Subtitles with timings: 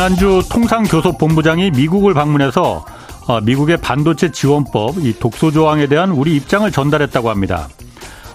[0.00, 2.86] 지난주 통상교섭본부장이 미국을 방문해서
[3.28, 7.68] 어, 미국의 반도체 지원법, 이 독소 조항에 대한 우리 입장을 전달했다고 합니다.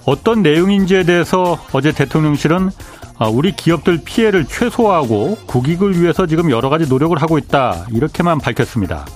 [0.06, 2.70] 어떤 내용인지에 대해서 어제 대통령실은
[3.18, 9.08] 어, 우리 기업들 피해를 최소화하고 국익을 위해서 지금 여러 가지 노력을 하고 있다 이렇게만 밝혔습니다.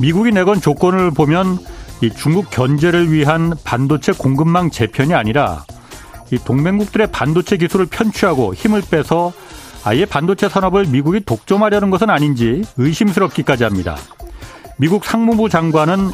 [0.00, 1.58] 미국이 내건 조건을 보면
[2.00, 5.62] 이 중국 견제를 위한 반도체 공급망 재편이 아니라
[6.32, 9.32] 이 동맹국들의 반도체 기술을 편취하고 힘을 빼서
[9.84, 13.96] 아예 반도체 산업을 미국이 독점하려는 것은 아닌지 의심스럽기까지 합니다.
[14.76, 16.10] 미국 상무부 장관은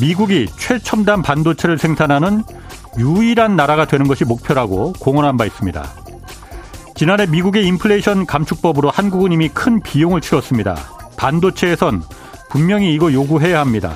[0.00, 2.42] 미국이 최첨단 반도체를 생산하는
[2.98, 5.84] 유일한 나라가 되는 것이 목표라고 공언한 바 있습니다.
[6.94, 10.76] 지난해 미국의 인플레이션 감축법으로 한국은 이미 큰 비용을 치렀습니다.
[11.16, 12.02] 반도체에선
[12.50, 13.94] 분명히 이거 요구해야 합니다.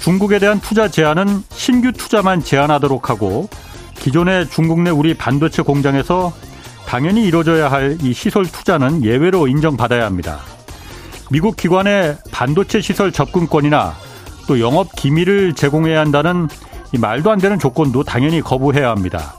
[0.00, 3.48] 중국에 대한 투자 제한은 신규 투자만 제한하도록 하고
[3.98, 6.32] 기존의 중국 내 우리 반도체 공장에서
[6.88, 10.40] 당연히 이루어져야 할 이 시설 투자는 예외로 인정받아야 합니다.
[11.30, 13.94] 미국 기관의 반도체 시설 접근권이나
[14.46, 16.48] 또 영업 기밀을 제공해야 한다는
[16.98, 19.34] 말도 안 되는 조건도 당연히 거부해야 합니다.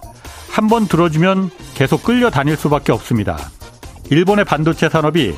[0.51, 3.37] 한 번 들어주면 계속 끌려다닐 수밖에 없습니다.
[4.11, 5.35] 일본의 반도체 산업이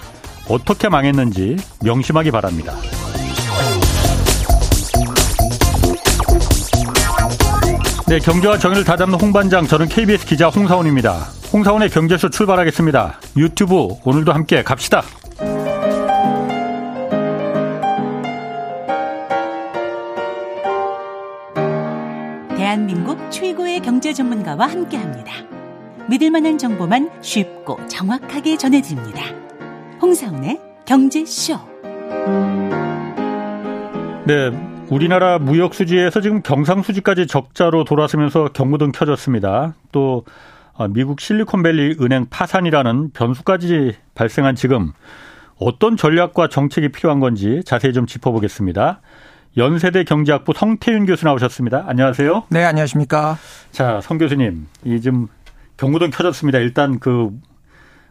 [0.50, 2.74] 어떻게 망했는지 명심하기 바랍니다.
[8.08, 11.28] 네, 경제와 정의를 다잡는 홍반장, 저는 KBS 기자 홍사원입니다.
[11.54, 13.20] 홍사원의 경제쇼 출발하겠습니다.
[13.36, 15.02] 유튜브 오늘도 함께 갑시다.
[22.56, 25.34] 대한민국 최고의 경제 전문가와 함께 합니다.
[26.10, 29.22] 믿을 만한 정보만 쉽고 정확하게 전해드립니다.
[30.02, 31.60] 홍사원의 경제쇼.
[34.26, 34.52] 네,
[34.90, 39.74] 우리나라 무역 수지에서 지금 경상 수지까지 적자로 돌아서면서 경고등 켜졌습니다.
[39.92, 40.32] 또 어,
[40.90, 44.94] 미국 실리콘밸리 은행 파산이라는 변수까지 발생한 지금
[45.58, 49.02] 어떤 전략과 정책이 필요한 건지 자세히 좀 짚어보겠습니다.
[49.58, 51.84] 연세대 경제학부 성태윤 교수 나오셨습니다.
[51.88, 52.46] 안녕하세요.
[52.50, 53.38] 네, 안녕하십니까.
[53.72, 55.28] 자, 성 교수님, 이 지금
[55.78, 56.60] 경고등 켜졌습니다.
[56.60, 57.32] 일단 그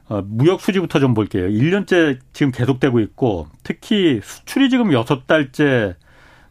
[0.09, 1.47] 어, 무역 수지부터 좀 볼게요.
[1.47, 5.94] 1년째 지금 계속되고 있고 특히 수출이 지금 6달째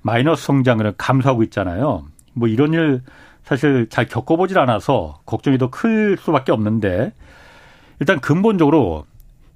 [0.01, 2.05] 마이너스 성장을 감소하고 있잖아요.
[2.33, 3.01] 뭐 이런 일
[3.49, 7.13] 사실 잘 겪어보질 않아서 걱정이 더 클 수밖에 없는데
[7.99, 9.05] 일단 근본적으로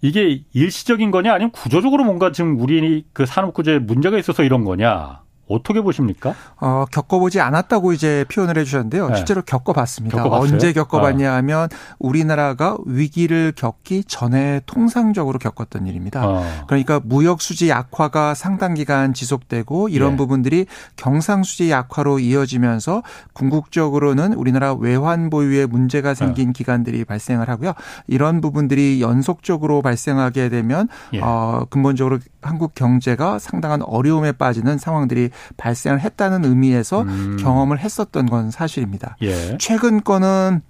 [0.01, 5.21] 이게 일시적인 거냐 아니면 구조적으로 뭔가 지금 우리 그 산업 구조에 문제가 있어서 이런 거냐
[5.53, 6.33] 어떻게 보십니까?
[6.59, 9.09] 어, 겪어보지 않았다고 이제 표현을 해주셨는데요.
[9.09, 9.15] 네.
[9.15, 10.17] 실제로 겪어봤습니다.
[10.17, 10.53] 겪어봤어요?
[10.53, 11.35] 언제 겪어봤냐 어.
[11.37, 11.69] 하면
[11.99, 16.27] 우리나라가 위기를 겪기 전에 통상적으로 겪었던 일입니다.
[16.27, 16.43] 어.
[16.67, 20.17] 그러니까 무역 수지 약화가 상당 기간 지속되고 이런 예.
[20.17, 20.65] 부분들이
[20.95, 23.03] 경상 수지 약화로 이어지면서
[23.33, 26.51] 궁극적으로는 우리나라 외환 보유에 문제가 생긴 어.
[26.53, 27.73] 기간들이 발생을 하고요.
[28.07, 31.19] 이런 부분들이 연속적으로 발생하게 되면 예.
[31.21, 37.37] 어, 근본적으로 한국 경제가 상당한 어려움에 빠지는 상황들이 발생을 했다는 의미에서 음.
[37.39, 39.17] 경험을 했었던 건 사실입니다.
[39.21, 39.57] 예.
[39.59, 40.61] 최근 거는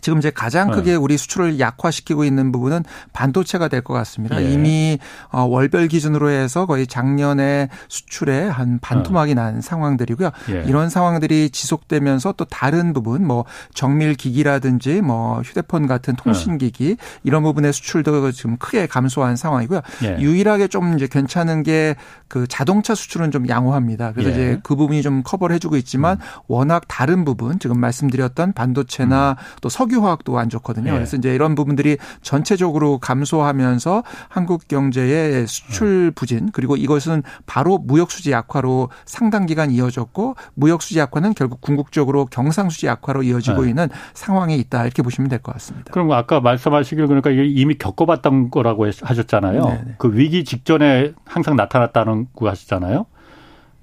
[0.00, 0.76] 지금 이제 가장 네.
[0.76, 4.40] 크게 우리 수출을 약화시키고 있는 부분은 반도체가 될 것 같습니다.
[4.40, 4.48] 예.
[4.48, 4.98] 이미
[5.30, 10.30] 어, 월별 기준으로 해서 거의 작년에 수출에 한 반토막이 난 상황들이고요.
[10.50, 10.64] 예.
[10.68, 13.44] 이런 상황들이 지속되면서 또 다른 부분 뭐
[13.74, 19.80] 정밀 기기라든지 뭐 휴대폰 같은 통신 기기 이런 부분의 수출도 지금 크게 감소한 상황이고요.
[20.04, 20.18] 예.
[20.20, 21.96] 유일하게 좀 이제 괜찮은 게
[22.32, 24.12] 그 자동차 수출은 좀 양호합니다.
[24.12, 24.32] 그래서 예.
[24.32, 26.26] 이제 그 부분이 좀 커버를 해주고 있지만 음.
[26.46, 29.58] 워낙 다른 부분 지금 말씀드렸던 반도체나 음.
[29.60, 30.90] 또 석유화학도 안 좋거든요.
[30.92, 30.92] 네.
[30.92, 36.10] 그래서 이제 이런 부분들이 전체적으로 감소하면서 한국 경제의 수출 네.
[36.14, 42.26] 부진 그리고 이것은 바로 무역 수지 약화로 상당 기간 이어졌고 무역 수지 약화는 결국 궁극적으로
[42.26, 43.70] 경상 수지 약화로 이어지고 네.
[43.70, 45.90] 있는 상황에 있다 이렇게 보시면 될 것 같습니다.
[45.92, 49.64] 그럼 아까 말씀하시길 그러니까 이미 겪어봤던 거라고 하셨잖아요.
[49.64, 49.82] 네네.
[49.86, 49.94] 네.
[49.98, 53.06] 그 위기 직전에 항상 나타났다는 거 하셨잖아요.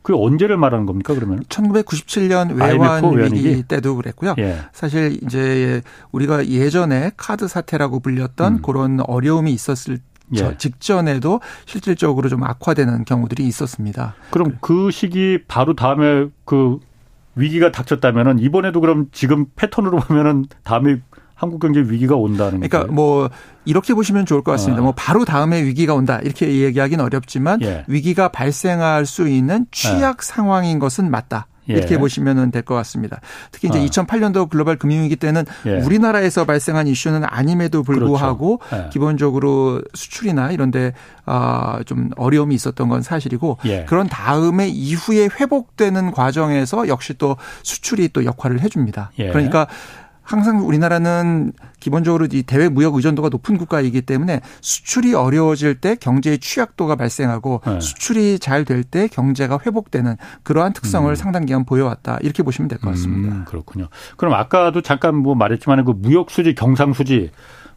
[0.01, 1.39] 그 언제를 말하는 겁니까 그러면?
[1.49, 3.03] 1997년 외환
[3.33, 4.35] 위기 때도 그랬고요.
[4.39, 4.59] 예.
[4.71, 5.81] 사실 이제
[6.11, 8.61] 우리가 예전에 카드 사태라고 불렸던 음.
[8.61, 9.99] 그런 어려움이 있었을
[10.35, 10.57] 예.
[10.57, 14.15] 직전에도 실질적으로 좀 악화되는 경우들이 있었습니다.
[14.29, 16.79] 그럼 그 시기 바로 다음에 그
[17.35, 21.01] 위기가 닥쳤다면은 이번에도 그럼 지금 패턴으로 보면은 다음에
[21.39, 22.69] 한국 경제 위기가 온다는 거죠.
[22.69, 23.29] 그러니까 뭐
[23.63, 24.81] 이렇게 보시면 좋을 것 같습니다.
[24.81, 24.83] 어.
[24.83, 27.85] 뭐 바로 다음에 위기가 온다 이렇게 얘기하기는 어렵지만 예.
[27.87, 30.25] 위기가 발생할 수 있는 취약 예.
[30.25, 31.47] 상황인 것은 맞다.
[31.65, 31.97] 이렇게 예.
[31.99, 33.21] 보시면 될 것 같습니다.
[33.51, 34.05] 특히 이제 어.
[34.05, 35.77] 2008년도 글로벌 금융위기 때는 예.
[35.81, 38.85] 우리나라에서 발생한 이슈는 아님에도 불구하고 그렇죠.
[38.85, 38.89] 예.
[38.89, 40.93] 기본적으로 수출이나 이런데
[41.25, 43.85] 아, 좀 어려움이 있었던 건 사실이고 예.
[43.85, 49.11] 그런 다음에 이후에 회복되는 과정에서 역시 또 수출이 또 역할을 해줍니다.
[49.19, 49.29] 예.
[49.29, 49.67] 그러니까
[50.29, 56.95] 항상 우리나라는 기본적으로 이 대외 무역 의존도가 높은 국가이기 때문에 수출이 어려워질 때 경제의 취약도가
[56.95, 57.79] 발생하고 네.
[57.79, 61.15] 수출이 잘 될 때 경제가 회복되는 그러한 특성을 음.
[61.15, 63.35] 상당 기간 보여왔다 이렇게 보시면 될 것 같습니다.
[63.35, 63.87] 음, 그렇군요.
[64.17, 67.31] 그럼 아까도 잠깐 뭐 말했지만 그 무역 수지 경상 수지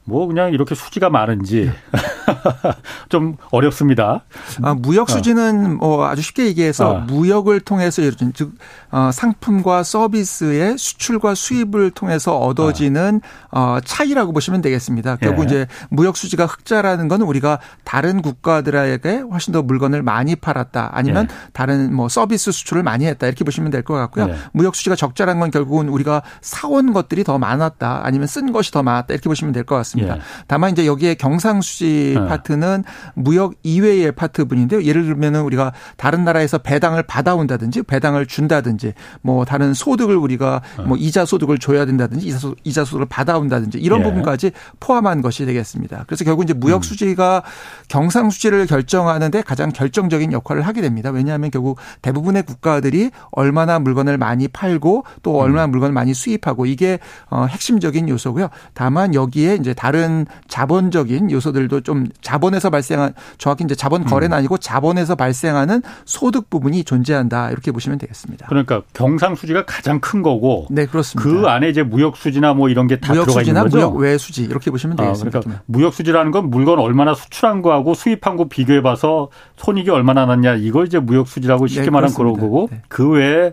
[0.05, 1.71] 뭐 그냥 이렇게 수지가 많은지
[3.09, 4.25] 좀 어렵습니다.
[4.63, 5.13] 아, 무역 어.
[5.13, 5.87] 수지는 어.
[5.87, 6.99] 뭐 아주 쉽게 얘기해서 어.
[7.01, 8.03] 무역을 통해서
[8.35, 8.53] 즉
[8.93, 15.17] 어, 상품과 서비스의 수출과 수입을 통해서 얻어지는 어, 차이라고 보시면 되겠습니다.
[15.17, 15.47] 결국 예.
[15.47, 21.35] 이제 무역 수지가 흑자라는 건 우리가 다른 국가들에게 훨씬 더 물건을 많이 팔았다 아니면 예.
[21.55, 24.29] 다른 뭐 서비스 수출을 많이 했다 이렇게 보시면 될 것 같고요.
[24.29, 24.37] 예.
[24.53, 29.15] 무역 수지가 적자라는 건 결국은 우리가 사온 것들이 더 많았다 아니면 쓴 것이 더 많았다
[29.15, 30.17] 이렇게 보시면 될 것 같습니다.
[30.17, 30.21] 예.
[30.47, 32.29] 다만 이제 여기에 경상수지 예.
[32.29, 32.85] 파트는
[33.15, 34.83] 무역 이외의 파트분인데요.
[34.85, 38.82] 예를 들면은 우리가 다른 나라에서 배당을 받아온다든지 배당을 준다든지
[39.21, 40.83] 뭐 다른 소득을 우리가 예.
[40.83, 44.05] 뭐 이자 소득을 줘야 된다든지 이자, 소득, 이자 소득을 받아온다든지 이런 예.
[44.05, 46.05] 부분까지 포함한 것이 되겠습니다.
[46.07, 46.83] 그래서 결국 이제 무역 음.
[46.83, 47.43] 수지가
[47.89, 51.11] 경상 수지를 결정하는데 가장 결정적인 역할을 하게 됩니다.
[51.11, 55.71] 왜냐하면 결국 대부분의 국가들이 얼마나 물건을 많이 팔고 또 얼마나 음.
[55.71, 56.99] 물건을 많이 수입하고 이게
[57.29, 58.49] 어 핵심적인 요소고요.
[58.75, 64.39] 다만 여기에 이제 다른 자본적인 요소들도 좀 자본에서 발생한 정확히 이제 자본 거래는 음.
[64.39, 68.47] 아니고 자본에서 발생하는 소득 부분이 존재한다 이렇게 보시면 되겠습니다.
[68.49, 71.29] 그러니까 경상 수지가 가장 큰 거고 네 그렇습니다.
[71.29, 73.77] 그 안에 이제 무역 수지나 뭐 이런 게 다 들어가 있는 거죠.
[73.77, 75.39] 무역 외 수지 이렇게 보시면 아, 되겠습니다.
[75.39, 80.25] 아, 그러니까 무역 수지라는 건 물건 얼마나 수출한 거하고 수입한 거 비교해 봐서 손익이 얼마나
[80.27, 82.81] 났냐 이걸 이제 무역 수지라고 쉽게 네, 말하는 그런 거고 네.
[82.89, 83.53] 그 외에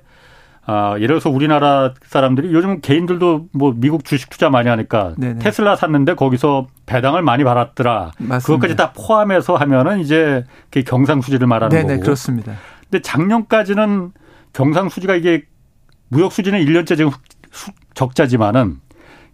[0.71, 5.39] 아, 예를 들어서 우리나라 사람들이 요즘 개인들도 뭐 미국 주식 투자 많이 하니까 네네.
[5.39, 8.11] 테슬라 샀는데 거기서 배당을 많이 받았더라.
[8.19, 8.37] 맞습니다.
[8.45, 12.03] 그것까지 다 포함해서 하면은 이제 그 경상수지를 말하는 네네, 거고.
[12.03, 12.53] 그렇습니다.
[12.83, 14.11] 근데 작년까지는
[14.53, 15.45] 경상수지가 이게
[16.09, 17.11] 무역수지는 1년째 지금
[17.93, 18.79] 적자지만은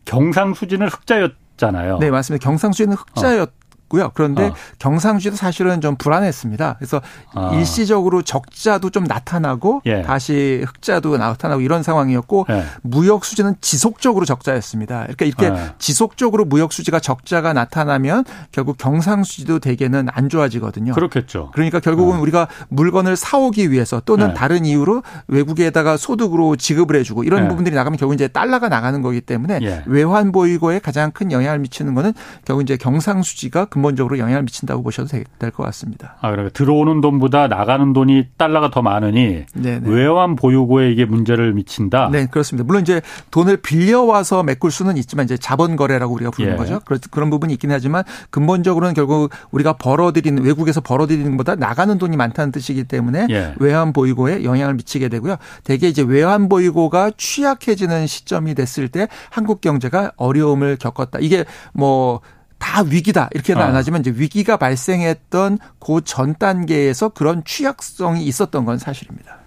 [0.05, 1.99] 경상수지는 흑자였잖아요.
[1.99, 2.43] 네, 맞습니다.
[2.43, 3.64] 경상수지는 흑자였 어.
[3.87, 4.55] 고요 그런데 어.
[4.79, 6.75] 경상주도 사실은 좀 불안했습니다.
[6.77, 7.01] 그래서
[7.33, 7.51] 어.
[7.53, 10.01] 일시적으로 적자도 좀 나타나고 예.
[10.01, 12.63] 다시 흑자도 나타나고 이런 상황이었고 예.
[12.81, 15.07] 무역 수지는 지속적으로 적자였습니다.
[15.07, 15.73] 그러니까 이렇게 예.
[15.77, 20.93] 지속적으로 무역 수지가 적자가 나타나면 결국 경상 수지도 대개는 안 좋아지거든요.
[20.93, 21.51] 그렇겠죠.
[21.53, 22.21] 그러니까 결국은 어.
[22.21, 24.33] 우리가 물건을 사오기 위해서 또는 예.
[24.33, 27.47] 다른 이유로 외국에다가 소득으로 지급을 해주고 이런 예.
[27.47, 29.83] 부분들이 나가면 결국 이제 달러가 나가는 거기 때문에 예.
[29.85, 32.13] 외환 보유고에 가장 큰 영향을 미치는 거는
[32.45, 36.15] 결국 이제 경상 수지가 근본적으로 영향을 미친다고 보셔도 될 것 같습니다.
[36.21, 39.81] 아, 그러니까 들어오는 돈보다 나가는 돈이 달러가 더 많으니 네네.
[39.89, 42.09] 외환 보유고에 이게 문제를 미친다.
[42.11, 42.65] 네, 그렇습니다.
[42.65, 43.01] 물론 이제
[43.31, 46.57] 돈을 빌려와서 메꿀 수는 있지만 이제 자본 거래라고 우리가 부르는 예.
[46.57, 46.79] 거죠.
[47.11, 52.85] 그런 부분이 있긴 하지만 근본적으로는 결국 우리가 벌어들이는 외국에서 벌어들이는 것보다 나가는 돈이 많다는 뜻이기
[52.85, 53.53] 때문에 예.
[53.59, 55.35] 외환 보유고에 영향을 미치게 되고요.
[55.63, 61.19] 대개 이제 외환 보유고가 취약해지는 시점이 됐을 때 한국 경제가 어려움을 겪었다.
[61.19, 62.21] 이게 뭐
[62.65, 63.65] 다 위기다 이렇게는 어.
[63.65, 69.37] 안 하지만 이제 위기가 발생했던 그 전 단계에서 그런 취약성이 있었던 건 사실입니다.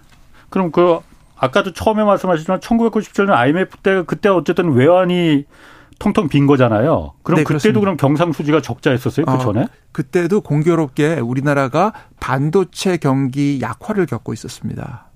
[0.49, 0.99] 그럼 그
[1.37, 5.45] 아까도 처음에 말씀하셨지만 1997년 IMF 때 그때 어쨌든 외환이
[5.99, 7.13] 통통 빈 거잖아요.
[7.23, 7.79] 그럼 네, 그때도 그렇습니다.
[7.81, 9.25] 그럼 경상수지가 적자했었어요?
[9.25, 9.61] 그 어, 전에?
[9.63, 11.91] 어, 그때도 공교롭게 우리나라가
[12.21, 15.08] 반도체 경기 약화를 겪고 있었습니다.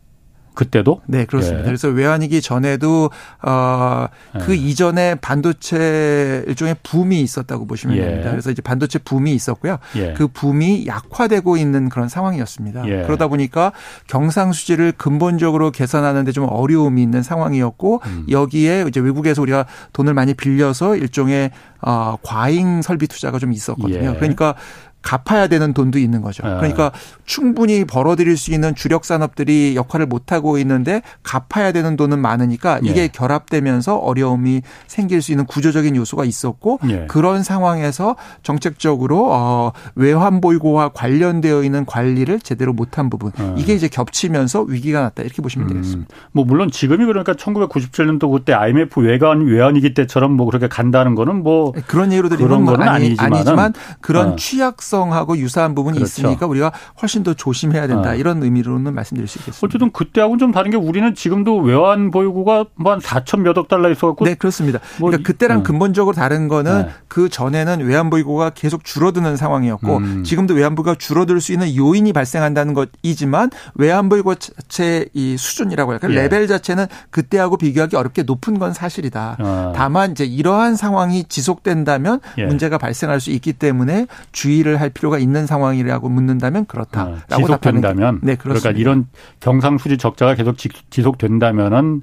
[0.54, 1.02] 그때도?
[1.08, 1.62] 네, 그렇습니다.
[1.62, 1.66] 예.
[1.66, 3.10] 그래서 외환위기 전에도
[3.42, 4.56] 어그 예.
[4.56, 8.02] 이전에 반도체 일종의 붐이 있었다고 보시면 예.
[8.02, 8.32] 됩니다.
[8.32, 9.80] 그래서 이제 반도체 붐이 있었고요.
[9.96, 10.14] 예.
[10.14, 12.88] 그 붐이 약화되고 있는 그런 상황이었습니다.
[12.88, 13.04] 예.
[13.04, 13.72] 그러다 보니까
[14.08, 18.26] 경상수지를 근본적으로 개선하는데 좀 어려움이 있는 상황이었고 음.
[18.30, 24.12] 여기에 이제 외국에서 우리가 돈을 많이 빌려서 일종의 어 과잉 설비 투자가 좀 있었거든요.
[24.12, 24.16] 예.
[24.16, 24.56] 그러니까
[25.04, 26.44] 갚아야 되는 돈도 있는 거죠.
[26.44, 26.56] 네.
[26.56, 26.92] 그러니까
[27.26, 33.04] 충분히 벌어들일 수 있는 주력 산업들이 역할을 못 하고 있는데 갚아야 되는 돈은 많으니까 이게
[33.04, 33.08] 예.
[33.10, 37.06] 결합되면서 어려움이 생길 수 있는 구조적인 요소가 있었고 예.
[37.08, 43.54] 그런 상황에서 정책적으로 어 외환 보유고와 관련되어 있는 관리를 제대로 못한 부분 예.
[43.58, 45.74] 이게 이제 겹치면서 위기가 났다 이렇게 보시면 음.
[45.74, 46.16] 되겠습니다.
[46.32, 51.74] 뭐 물론 지금이 그러니까 1997년도 그때 IMF 외환 외환위기 때처럼 뭐 그렇게 간다는 거는 뭐
[51.88, 54.36] 그런 예로 들면 건 아니, 아니지만 그런 어.
[54.38, 56.22] 취약 특성하고 유사한 부분이 그렇죠.
[56.22, 56.72] 있으니까 우리가
[57.02, 58.12] 훨씬 더 조심해야 된다.
[58.12, 58.16] 어.
[58.16, 59.66] 이런 의미로는 말씀드릴 수 있겠습니다.
[59.66, 64.26] 어쨌든 그때하고는 좀 다른 게 우리는 지금도 외환 보유고가 뭐한 4천 몇억 달러 있어갖고.
[64.26, 64.80] 네, 그렇습니다.
[65.00, 65.64] 뭐 그러니까 그때랑 음.
[65.64, 66.90] 근본적으로 다른 거는 네.
[67.08, 70.24] 그 전에는 외환 보유고가 계속 줄어드는 상황이었고 음.
[70.24, 76.12] 지금도 외환 보유가 줄어들 수 있는 요인이 발생한다는 것이지만 외환 보유고 자체 이 수준이라고 할까요?
[76.12, 76.22] 예.
[76.22, 79.38] 레벨 자체는 그때하고 비교하기 어렵게 높은 건 사실이다.
[79.40, 79.74] 어.
[79.76, 82.46] 다만 이제 이러한 상황이 지속된다면 예.
[82.46, 88.36] 문제가 발생할 수 있기 때문에 주의를 할 필요가 있는 상황이라고 묻는다면 그렇다라고 어, 지속된다면 네,
[88.36, 89.08] 그러니까 이런
[89.40, 90.58] 경상수지 적자가 계속
[90.90, 92.02] 지속된다면은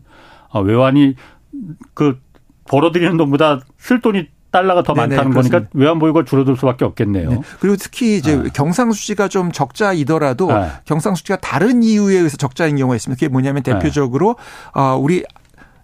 [0.49, 1.14] 어, 외환이
[1.94, 2.18] 그
[2.64, 5.58] 벌어들이는 돈보다 쓸 돈이 달러가 더 네네, 많다는 그렇습니다.
[5.58, 7.30] 거니까 외환 보유가 줄어들 수밖에 없겠네요.
[7.30, 7.40] 네.
[7.60, 8.49] 그리고 특히 이제 네.
[8.52, 10.68] 경상수지가 좀 적자이더라도 네.
[10.87, 13.16] 경상수지가 다른 이유에 의해서 적자인 경우가 있습니다.
[13.18, 13.72] 그게 뭐냐면 네.
[13.72, 14.37] 대표적으로
[14.75, 15.25] 어 우리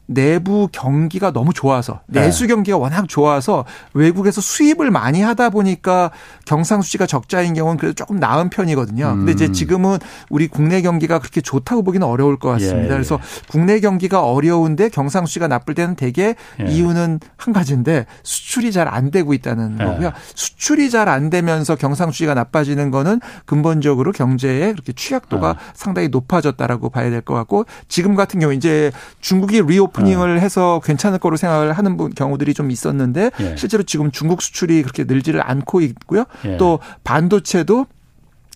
[0.07, 2.21] 내부 경기가 너무 좋아서 네.
[2.23, 6.11] 내수 경기가 워낙 좋아서 외국에서 수입을 많이 하다 보니까
[6.45, 9.07] 경상수지가 적자인 경우는 그래도 조금 나은 편이거든요.
[9.11, 9.17] 음.
[9.19, 9.53] 근데 이제 음.
[9.53, 9.99] 지금은
[10.31, 12.85] 우리 국내 경기가 그렇게 좋다고 보기는 어려울 것 같습니다.
[12.85, 12.89] 예.
[12.89, 16.65] 그래서 국내 경기가 어려운데 경상수지가 나쁠 때는 대개 예.
[16.65, 19.85] 이유는 한 가지인데 수출이 잘 안 되고 있다는 예.
[19.85, 20.13] 거고요.
[20.35, 25.57] 수출이 잘 안 되면서 경상수지가 나빠지는 거는 근본적으로 경제의 그렇게 취약도가 아.
[25.75, 30.41] 상당히 높아졌다라고 봐야 될 것 같고 지금 같은 경우 이제 중국이 리오 오프닝을 어.
[30.41, 33.57] 해서 괜찮을 거로 생각을 하는 경우들이 좀 있었는데 예.
[33.57, 36.25] 실제로 지금 중국 수출이 그렇게 늘지를 않고 있고요.
[36.45, 36.57] 예.
[36.57, 37.87] 또 반도체도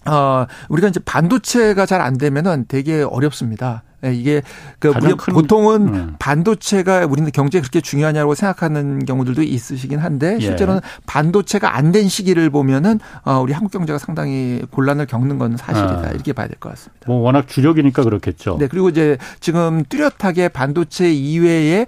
[0.06, 3.82] 어, 우리가 이제 반도체가 잘 안 되면은 되게 어렵습니다.
[4.04, 4.42] 예, 이게
[4.78, 6.16] 그 우리 보통은 음.
[6.18, 10.40] 반도체가 우리는 경제에 그렇게 중요하냐고 생각하는 경우들도 있으시긴 한데 예.
[10.40, 11.00] 실제로는 예.
[11.06, 16.10] 반도체가 안 된 시기를 보면은 어 우리 한국 경제가 상당히 곤란을 겪는 건 사실이다 아.
[16.12, 17.04] 이렇게 봐야 될 것 같습니다.
[17.08, 18.58] 뭐 워낙 주력이니까 그렇겠죠.
[18.60, 21.86] 네 그리고 이제 지금 뚜렷하게 반도체 이외에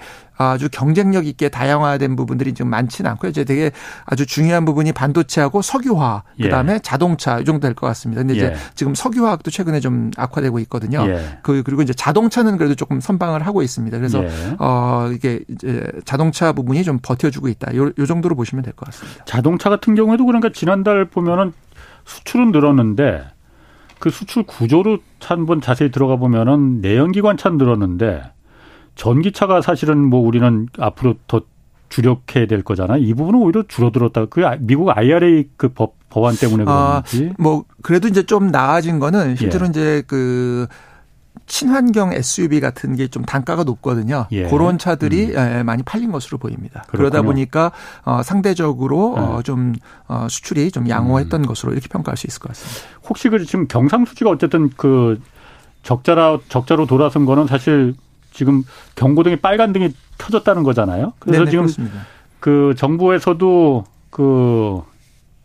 [0.51, 3.31] 아주 경쟁력 있게 다양화된 부분들이 좀 많지는 않고요.
[3.31, 3.71] 이제 되게
[4.05, 6.43] 아주 중요한 부분이 반도체하고 석유화, 예.
[6.45, 8.21] 그다음에 자동차 이 정도 될 것 같습니다.
[8.21, 8.55] 근데 이제 예.
[8.75, 11.05] 지금 석유화학도 최근에 좀 악화되고 있거든요.
[11.09, 11.39] 예.
[11.43, 13.97] 그 그리고 이제 자동차는 그래도 조금 선방을 하고 있습니다.
[13.97, 14.31] 그래서 예.
[14.59, 17.75] 어 이게 이제 자동차 부분이 좀 버텨주고 있다.
[17.77, 19.25] 요, 요 정도로 보시면 될 것 같습니다.
[19.25, 21.53] 자동차 같은 경우에도 그러니까 지난달 보면은
[22.05, 23.25] 수출은 늘었는데
[23.99, 28.23] 그 수출 구조로 한번 자세히 들어가 보면은 내연기관차 늘었는데
[28.95, 31.43] 전기차가 사실은 뭐 우리는 앞으로 더
[31.89, 32.97] 주력해야 될 거잖아.
[32.97, 34.27] 이 부분은 오히려 줄어들었다.
[34.27, 37.31] 그 미국 IRA 그 법, 법안 때문에 그런지.
[37.31, 39.71] 아, 뭐 그래도 이제 좀 나아진 거는 실제로 예.
[39.71, 40.67] 이제 그
[41.47, 44.27] 친환경 SUV 같은 게 좀 단가가 높거든요.
[44.33, 44.45] 예.
[44.49, 45.59] 그런 차들이 음.
[45.59, 46.83] 예, 많이 팔린 것으로 보입니다.
[46.89, 47.11] 그렇군요.
[47.11, 47.73] 그러다 보니까
[48.05, 49.23] 어, 상대적으로 네.
[49.23, 49.75] 어, 좀
[50.09, 51.47] 어, 수출이 좀 양호했던 음.
[51.47, 52.81] 것으로 이렇게 평가할 수 있을 것 같습니다.
[53.07, 55.21] 혹시 그 지금 경상수지가 어쨌든 그
[55.83, 57.95] 적자라 적자로 돌아선 거는 사실
[58.33, 58.65] 지금
[58.97, 61.13] 경고등이 빨간 등이 켜졌다는 거잖아요.
[61.19, 62.07] 그래서 네네, 지금 그렇습니다.
[62.41, 64.83] 그 정부에서도 그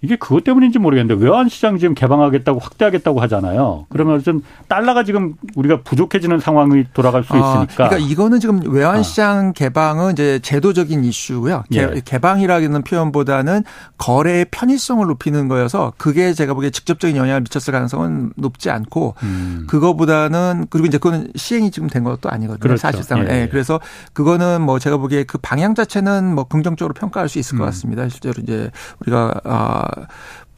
[0.02, 3.88] 이게 그것 때문인지 모르겠는데 외환시장 지금 개방하겠다고 확대하겠다고 하잖아요.
[3.90, 7.86] 그러면 좀 달러가 지금 우리가 부족해지는 상황이 돌아갈 수 아, 있으니까.
[7.86, 9.52] 아, 그러니까 이거는 지금 외환시장 아.
[9.54, 11.64] 개방은 이제 제도적인 이슈고요.
[11.74, 12.02] 예.
[12.06, 13.64] 개방이라는 표현보다는
[13.98, 19.66] 거래의 편의성을 높이는 거여서 그게 제가 보기에 직접적인 영향을 미쳤을 가능성은 높지 않고 음.
[19.68, 22.60] 그거보다는 그리고 이제 그거는 시행이 지금 된 것도 아니거든요.
[22.60, 22.80] 그렇죠.
[22.82, 23.28] 사실상.
[23.28, 23.42] 예.
[23.42, 23.48] 예.
[23.50, 23.80] 그래서
[24.14, 27.66] 그거는 뭐 제가 보기에 그 방향 자체는 뭐 긍정적으로 평가할 수 있을 것 음.
[27.66, 28.08] 같습니다.
[28.10, 29.87] 실제로 이제 우리가 아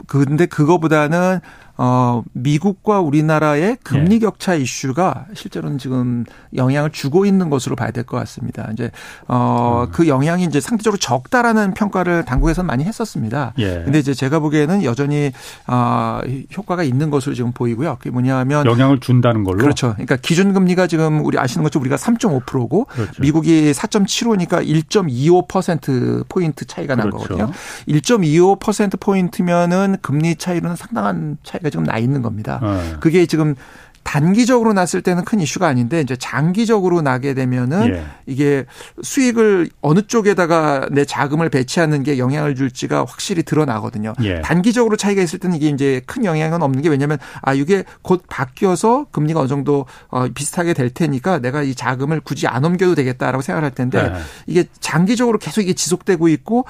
[0.08, 1.40] 근데 그거보다는
[1.82, 4.20] 어, 미국과 우리나라의 금리 네.
[4.20, 8.68] 격차 이슈가 실제로는 지금 영향을 주고 있는 것으로 봐야 될 것 같습니다.
[8.74, 8.92] 이제
[9.28, 9.92] 어, 음.
[9.94, 13.54] 그 영향이 이제 상대적으로 적다라는 평가를 당국에서는 많이 했었습니다.
[13.60, 13.84] 예.
[13.86, 15.32] 근데 이제 제가 보기에는 여전히
[15.68, 16.20] 어,
[16.58, 17.96] 효과가 있는 것으로 지금 보이고요.
[18.00, 19.60] 그게 뭐냐면 영향을 준다는 걸로.
[19.60, 19.94] 그렇죠.
[19.94, 23.22] 그러니까 기준 금리가 지금 우리 아시는 것처럼 우리가 3.5%고 그렇죠.
[23.22, 27.28] 미국이 4.75니까 1.25% 포인트 차이가 난 그렇죠.
[27.36, 27.52] 거거든요.
[27.88, 32.60] 1.25% 포인트면은 금리 차이로는 상당한 차이가 지금 나 있는 겁니다.
[32.62, 32.96] 네.
[33.00, 33.56] 그게 지금
[34.04, 38.04] 단기적으로 났을 때는 큰 이슈가 아닌데 이제 장기적으로 나게 되면은 예.
[38.26, 38.66] 이게
[39.04, 44.14] 수익을 어느 쪽에다가 내 자금을 배치하는 게 영향을 줄지가 확실히 드러나거든요.
[44.24, 44.42] 예.
[44.42, 49.06] 단기적으로 차이가 있을 때는 이게 이제 큰 영향은 없는 게 왜냐하면 아 이게 곧 바뀌어서
[49.12, 53.72] 금리가 어느 정도 어 비슷하게 될 테니까 내가 이 자금을 굳이 안 옮겨도 되겠다라고 생각할
[53.72, 54.20] 텐데 예.
[54.48, 56.66] 이게 장기적으로 계속 이게 지속되고 있고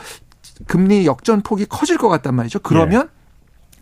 [0.68, 2.60] 금리 역전 폭이 커질 것 같단 말이죠.
[2.60, 3.19] 그러면 예.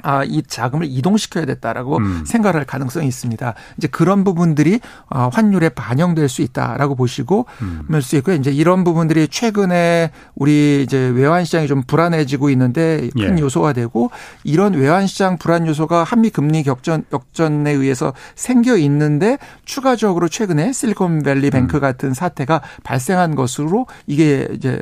[0.03, 2.23] 아, 이 자금을 이동시켜야 됐다라고 음.
[2.25, 3.53] 생각할 가능성이 있습니다.
[3.77, 7.85] 이제 그런 부분들이 어, 환율에 반영될 수 있다라고 보시고 음.
[8.01, 8.35] 수 있고요.
[8.35, 13.41] 이제 이런 부분들이 최근에 우리 이제 외환 시장이 좀 불안해지고 있는데 큰 예.
[13.41, 14.11] 요소가 되고
[14.43, 21.49] 이런 외환 시장 불안 요소가 한미 금리 격전 역전에 의해서 생겨 있는데 추가적으로 최근에 실리콘밸리
[21.49, 21.81] 뱅크 음.
[21.81, 24.79] 같은 사태가 발생한 것으로 이게 이제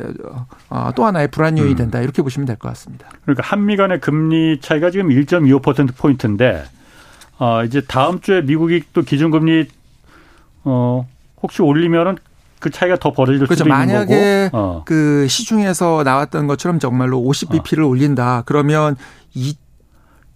[0.70, 1.78] 어, 또 하나의 불안 요인이 음.
[1.78, 3.08] 된다 이렇게 보시면 될 것 같습니다.
[3.24, 6.64] 그러니까 한미 간의 금리 차이가 지금 1.25% 포인트인데
[7.38, 9.68] 어 이제 다음 주에 미국이 또 기준금리
[10.64, 11.08] 어
[11.42, 12.18] 혹시 올리면은
[12.60, 13.64] 그 차이가 더 벌어질 그렇죠.
[13.64, 13.94] 수도 있는 거고.
[13.94, 14.84] 만약에 어.
[14.86, 17.88] 그 시중에서 나왔던 것처럼 정말로 50bp를 어.
[17.88, 18.44] 올린다.
[18.46, 18.96] 그러면
[19.36, 19.56] 2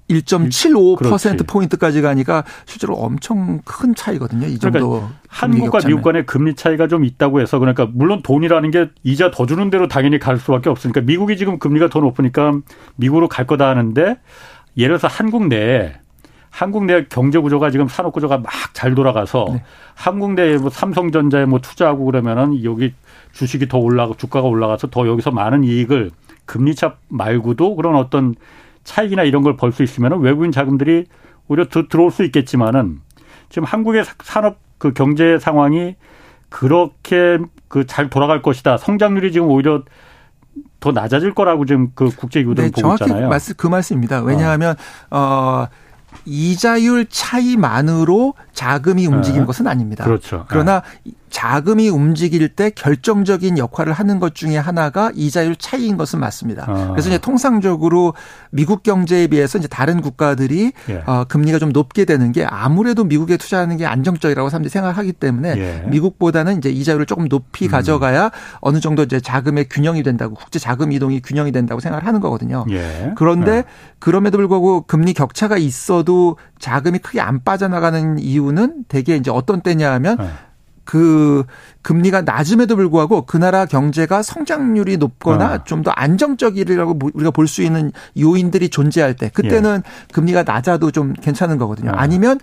[0.09, 4.47] 1.75% 포인트까지 가니까 실제로 엄청 큰 차이거든요.
[4.47, 4.89] 이 정도.
[4.89, 9.45] 그러니까 한국과 미국 간의 금리 차이가 좀 있다고 해서 그러니까 물론 돈이라는 게 이자 더
[9.45, 12.53] 주는 대로 당연히 갈 수밖에 없으니까 미국이 지금 금리가 더 높으니까
[12.95, 14.17] 미국으로 갈 거다 하는데
[14.79, 15.93] 예를 들어서 한국 내에
[16.49, 19.63] 한국 내 경제 구조가 지금 산업 구조가 막 잘 돌아가서 네.
[19.93, 22.93] 한국 내에 뭐 삼성전자에 뭐 투자하고 그러면은 여기
[23.33, 26.11] 주식이 더 올라가 주가가 올라가서 더 여기서 많은 이익을
[26.45, 28.35] 금리차 말고도 그런 어떤
[28.85, 31.05] 차익이나 이런 걸 벌 수 있으면 외국인 자금들이
[31.49, 33.01] 오히려 더 들어올 수 있겠지만은
[33.49, 35.95] 지금 한국의 산업 그 경제 상황이
[36.47, 38.77] 그렇게 그 잘 돌아갈 것이다.
[38.77, 39.83] 성장률이 지금 오히려
[40.79, 43.29] 더 낮아질 거라고 지금 그 국제 기구들은 네, 보고 있잖아요.
[43.29, 44.21] 말씀 그 말씀입니다.
[44.21, 44.75] 왜냐하면
[45.09, 45.67] 어, 어
[46.25, 49.47] 이자율 차이만으로 자금이 움직이는 네.
[49.47, 50.03] 것은 아닙니다.
[50.03, 50.45] 그렇죠.
[50.47, 51.11] 그러나 네.
[51.29, 56.65] 자금이 움직일 때 결정적인 역할을 하는 것 중에 하나가 이자율 차이인 것은 맞습니다.
[56.67, 56.91] 아.
[56.91, 58.13] 그래서 이제 통상적으로
[58.49, 61.03] 미국 경제에 비해서 이제 다른 국가들이 예.
[61.05, 65.85] 어, 금리가 좀 높게 되는 게 아무래도 미국에 투자하는 게 안정적이라고 사람들이 생각하기 때문에 예.
[65.89, 67.71] 미국보다는 이제 이자율을 조금 높이 음.
[67.71, 72.65] 가져가야 어느 정도 이제 자금의 균형이 된다고 국제 자금 이동이 균형이 된다고 생각을 하는 거거든요.
[72.71, 73.13] 예.
[73.15, 73.63] 그런데 예.
[73.99, 80.17] 그럼에도 불구하고 금리 격차가 있어도 자금이 크게 안 빠져나가는 이유는 대개 이제 어떤 때냐 하면
[80.19, 80.48] 예.
[80.89, 81.43] 그
[81.83, 85.63] 금리가 낮음에도 불구하고 그 나라 경제가 성장률이 높거나 어.
[85.63, 90.13] 좀더 안정적이라고 우리가 볼 수 있는 요인들이 존재할 때 그때는 예.
[90.13, 91.91] 금리가 낮아도 좀 괜찮은 거거든요.
[91.91, 91.93] 어.
[91.95, 92.39] 아니면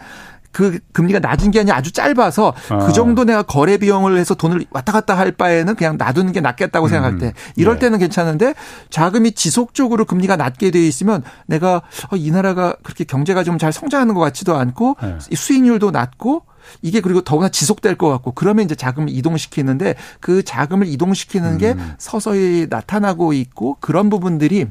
[0.56, 2.86] 그 금리가 낮은 게 아니라 아주 짧아서 어.
[2.86, 6.86] 그 정도 내가 거래 비용을 해서 돈을 왔다 갔다 할 바에는 그냥 놔두는 게 낫겠다고
[6.86, 6.88] 음.
[6.88, 7.78] 생각할 때 이럴 예.
[7.78, 8.54] 때는 괜찮은데
[8.88, 14.14] 자금이 지속적으로 금리가 낮게 돼 있으면 내가 어, 이 나라가 그렇게 경제가 좀 잘 성장하는
[14.14, 15.34] 것 같지도 않고 예.
[15.34, 16.42] 수익률도 낮고
[16.82, 21.58] 이게 그리고 더구나 지속될 것 같고 그러면 이제 자금을 이동시키는데 그 자금을 이동시키는 음.
[21.58, 24.66] 게 서서히 나타나고 있고 그런 부분들이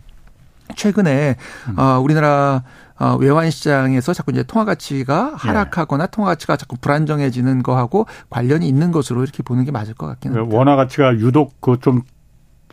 [0.75, 1.36] 최근에
[1.70, 1.80] 음.
[1.80, 2.63] 어 우리나라
[2.99, 5.35] 어, 외환 시장에서 자꾸 이제 통화 가치가 네.
[5.37, 6.11] 하락하거나 네.
[6.11, 10.57] 통화 가치가 자꾸 불안정해지는 거하고 관련이 있는 것으로 이렇게 보는 게 맞을 것 같긴 합니다.
[10.57, 12.01] 원화 가치가 유독 그 좀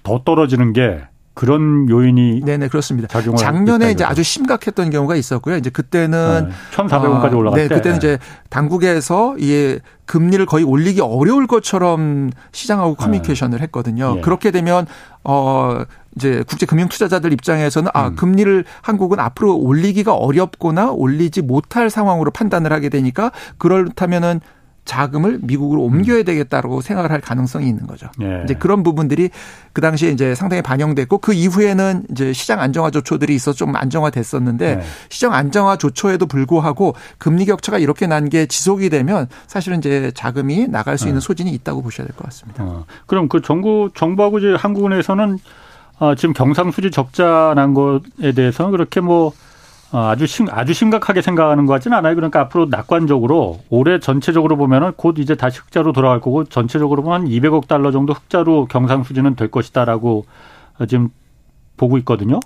[0.03, 1.03] 더 떨어지는 게
[1.35, 3.09] 그런 요인이 네네 그렇습니다.
[3.09, 5.57] 작년에 이제 아주 심각했던 경우가 있었고요.
[5.57, 8.19] 이제 그때는 네, 1,400원까지 올라갔 네, 그때는 이제
[8.51, 12.97] 당국에서 이 금리를 거의 올리기 어려울 것처럼 시장하고 네.
[12.97, 14.17] 커뮤니케이션을 했거든요.
[14.17, 14.21] 네.
[14.21, 14.87] 그렇게 되면
[15.25, 15.85] 어
[16.17, 18.17] 이제 국제 금융 투자자들 입장에서는 아 음.
[18.17, 24.41] 금리를 한국은 앞으로 올리기가 어렵거나 올리지 못할 상황으로 판단을 하게 되니까 그렇다면은
[24.85, 26.25] 자금을 미국으로 옮겨야 음.
[26.25, 28.09] 되겠다라고 생각을 할 가능성이 있는 거죠.
[28.21, 28.43] 예.
[28.45, 29.31] 이제 그런 부분들이
[29.73, 34.83] 그 당시에 이제 상당히 반영됐고 그 이후에는 이제 시장 안정화 조처들이 있어 좀 안정화됐었는데 예.
[35.09, 40.97] 시장 안정화 조처에도 불구하고 금리 격차가 이렇게 난 게 지속이 되면 사실은 이제 자금이 나갈
[40.99, 41.21] 수 있는 예.
[41.21, 42.65] 소진이 있다고 보셔야 될 것 같습니다.
[42.65, 42.85] 어.
[43.07, 45.39] 그럼 그 정부 정부하고 이제 한국은행에서는
[45.99, 49.33] 어, 지금 경상수지 적자 난 것에 대해서는 그렇게 뭐 어,
[49.93, 52.15] 아주 심, 아주 심각하게 생각하는 것 같지는 않아요.
[52.15, 57.29] 그러니까 앞으로 낙관적으로 올해 전체적으로 보면은 곧 이제 다시 흑자로 돌아갈 거고 전체적으로 보면 한
[57.29, 60.25] 200억 달러 정도 흑자로 경상수지는 될 것이다라고
[60.89, 61.11] 지금
[61.77, 62.41] 보고 있거든요.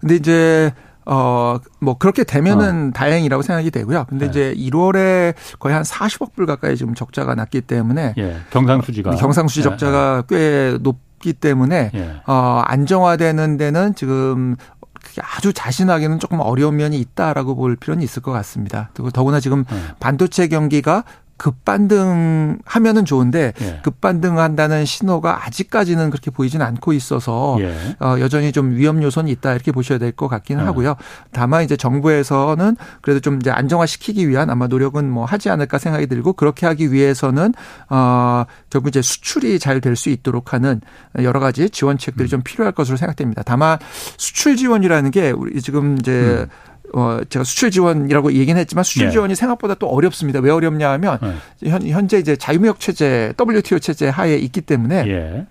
[0.00, 0.72] 근데 이제
[1.06, 2.90] 어, 뭐, 그렇게 되면은 어.
[2.92, 4.04] 다행이라고 생각이 되고요.
[4.08, 4.30] 근데 네.
[4.30, 8.14] 이제 1월에 거의 한 40억 불 가까이 지금 적자가 났기 때문에.
[8.18, 9.16] 예, 경상수지가.
[9.16, 10.36] 경상수지 예, 적자가 예.
[10.36, 11.90] 꽤 높기 때문에.
[11.94, 12.20] 예.
[12.26, 14.56] 어, 안정화되는 데는 지금
[15.20, 18.90] 아주 자신하기는 조금 어려운 면이 있다라고 볼 필요는 있을 것 같습니다.
[18.94, 19.80] 그리고 더구나 지금 네.
[19.98, 21.04] 반도체 경기가
[21.40, 23.80] 급반등하면은 좋은데 예.
[23.82, 27.74] 급반등한다는 신호가 아직까지는 그렇게 보이지는 않고 있어서 예.
[27.98, 30.66] 어, 여전히 좀 위험 요소는 있다 이렇게 보셔야 될 것 같기는 예.
[30.66, 30.96] 하고요.
[31.32, 36.32] 다만 이제 정부에서는 그래도 좀 이제 안정화시키기 위한 아마 노력은 뭐 하지 않을까 생각이 들고
[36.34, 37.54] 그렇게 하기 위해서는
[37.88, 40.80] 어 결국 이제 수출이 잘 될 수 있도록 하는
[41.22, 42.30] 여러 가지 지원책들이 음.
[42.30, 43.42] 좀 필요할 것으로 생각됩니다.
[43.44, 43.78] 다만
[44.18, 46.48] 수출 지원이라는 게 우리 지금 이제 음.
[46.94, 49.12] 어, 제가 수출 지원이라고 얘기는 했지만 수출 네.
[49.12, 50.40] 지원이 생각보다 또 어렵습니다.
[50.40, 51.18] 왜 어렵냐 하면
[51.60, 51.70] 네.
[51.70, 55.46] 현, 현재 이제 자유무역 체제, WTO 체제 하에 있기 때문에 예.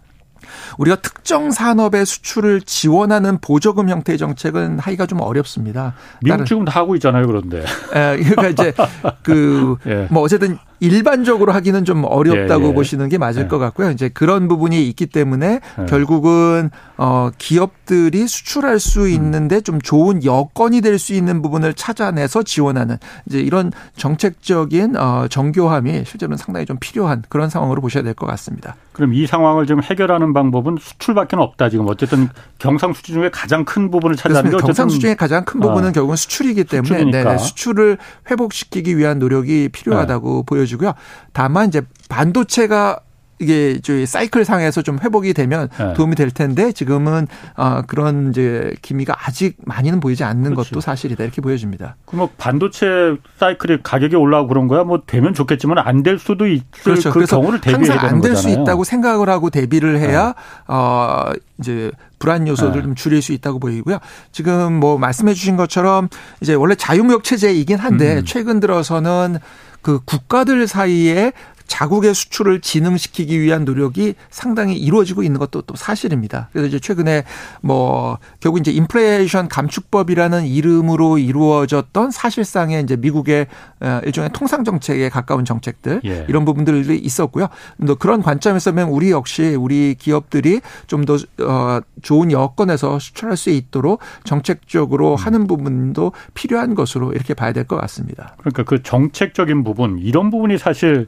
[0.77, 5.93] 우리가 특정 산업의 수출을 지원하는 보조금 형태의 정책은 하기가 좀 어렵습니다.
[6.21, 7.59] 미국 지금 다 하고 있잖아요, 그런데.
[7.59, 8.73] 에, 그러니까 이제
[9.23, 10.07] 그뭐 예.
[10.11, 12.73] 어쨌든 일반적으로 하기는 좀 어렵다고 예, 예.
[12.73, 13.47] 보시는 게 맞을 예.
[13.47, 13.91] 것 같고요.
[13.91, 15.85] 이제 그런 부분이 있기 때문에 예.
[15.85, 19.09] 결국은 어 기업들이 수출할 수 음.
[19.09, 26.03] 있는데 좀 좋은 여건이 될 수 있는 부분을 찾아내서 지원하는 이제 이런 정책적인 어 정교함이
[26.05, 28.75] 실제로는 상당히 좀 필요한 그런 상황으로 보셔야 될 것 같습니다.
[28.91, 31.69] 그럼 이 상황을 좀 해결하는 방법은 수출밖에 없다.
[31.69, 35.91] 지금 어쨌든 경상수지 중에 가장 큰 부분을 차지하는 게 경상수지 중에 가장 큰 부분은 어.
[35.93, 37.97] 결국은 수출이기 때문에 네, 수출을
[38.29, 40.43] 회복시키기 위한 노력이 필요하다고 네.
[40.45, 40.68] 보여.
[40.69, 40.93] 보여지고요.
[41.33, 42.99] 다만 이제 반도체가
[43.41, 45.93] 이게 저희 사이클 상에서 좀 회복이 되면 네.
[45.93, 50.71] 도움이 될 텐데 지금은 어 그런 이제 기미가 아직 많이는 보이지 않는 그렇죠.
[50.71, 51.95] 것도 사실이다 이렇게 보여집니다.
[52.05, 56.65] 그럼 뭐 반도체 사이클이 가격이 올라오고 그런 거야 뭐 되면 좋겠지만 안 될 수도 있을
[56.83, 57.11] 그렇죠.
[57.11, 60.33] 그 경우를 대비해야 항상 안 될 수 있다고 생각을 하고 대비를 해야 네.
[60.67, 62.83] 어 이제 불안 요소들 네.
[62.83, 63.99] 좀 줄일 수 있다고 보이고요.
[64.33, 66.09] 지금 뭐 말씀해 주신 것처럼
[66.41, 68.25] 이제 원래 자유무역 체제이긴 한데 음.
[68.25, 69.37] 최근 들어서는
[69.81, 71.31] 그 국가들 사이에
[71.69, 76.49] 자국의 수출을 진흥시키기 위한 노력이 상당히 이루어지고 있는 것도 또 사실입니다.
[76.51, 77.23] 그래서 이제 최근에
[77.61, 83.47] 뭐 결국 이제 인플레이션 감축법이라는 이름으로 이루어졌던 사실상의 이제 미국의
[83.79, 86.25] 어, 일종의 통상 정책에 가까운 정책들 예.
[86.27, 87.47] 이런 부분들이 있었고요.
[87.87, 94.01] 또 그런 관점에서 보면 우리 역시 우리 기업들이 좀더 어, 좋은 여건에서 수출할 수 있도록
[94.25, 95.15] 정책적으로 음.
[95.15, 98.35] 하는 부분도 필요한 것으로 이렇게 봐야 될 것 같습니다.
[98.39, 101.07] 그러니까 그 정책적인 부분 이런 부분이 사실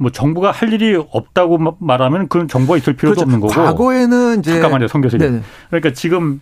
[0.00, 3.22] 뭐 정부가 할 일이 없다고 말하면 그런 정부가 있을 필요도 그렇죠.
[3.22, 3.52] 없는 거고.
[3.52, 5.42] 과거에는 이제 잠깐만요, 성 교수님.
[5.68, 6.40] 그러니까 지금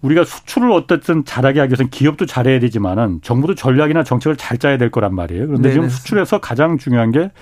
[0.00, 4.92] 우리가 수출을 어떻든 잘하게 하기 위해서는 기업도 잘해야 되지만은 정부도 전략이나 정책을 잘 짜야 될
[4.92, 5.48] 거란 말이에요.
[5.48, 5.72] 그런데 네네.
[5.74, 7.32] 지금 수출에서 가장 중요한 게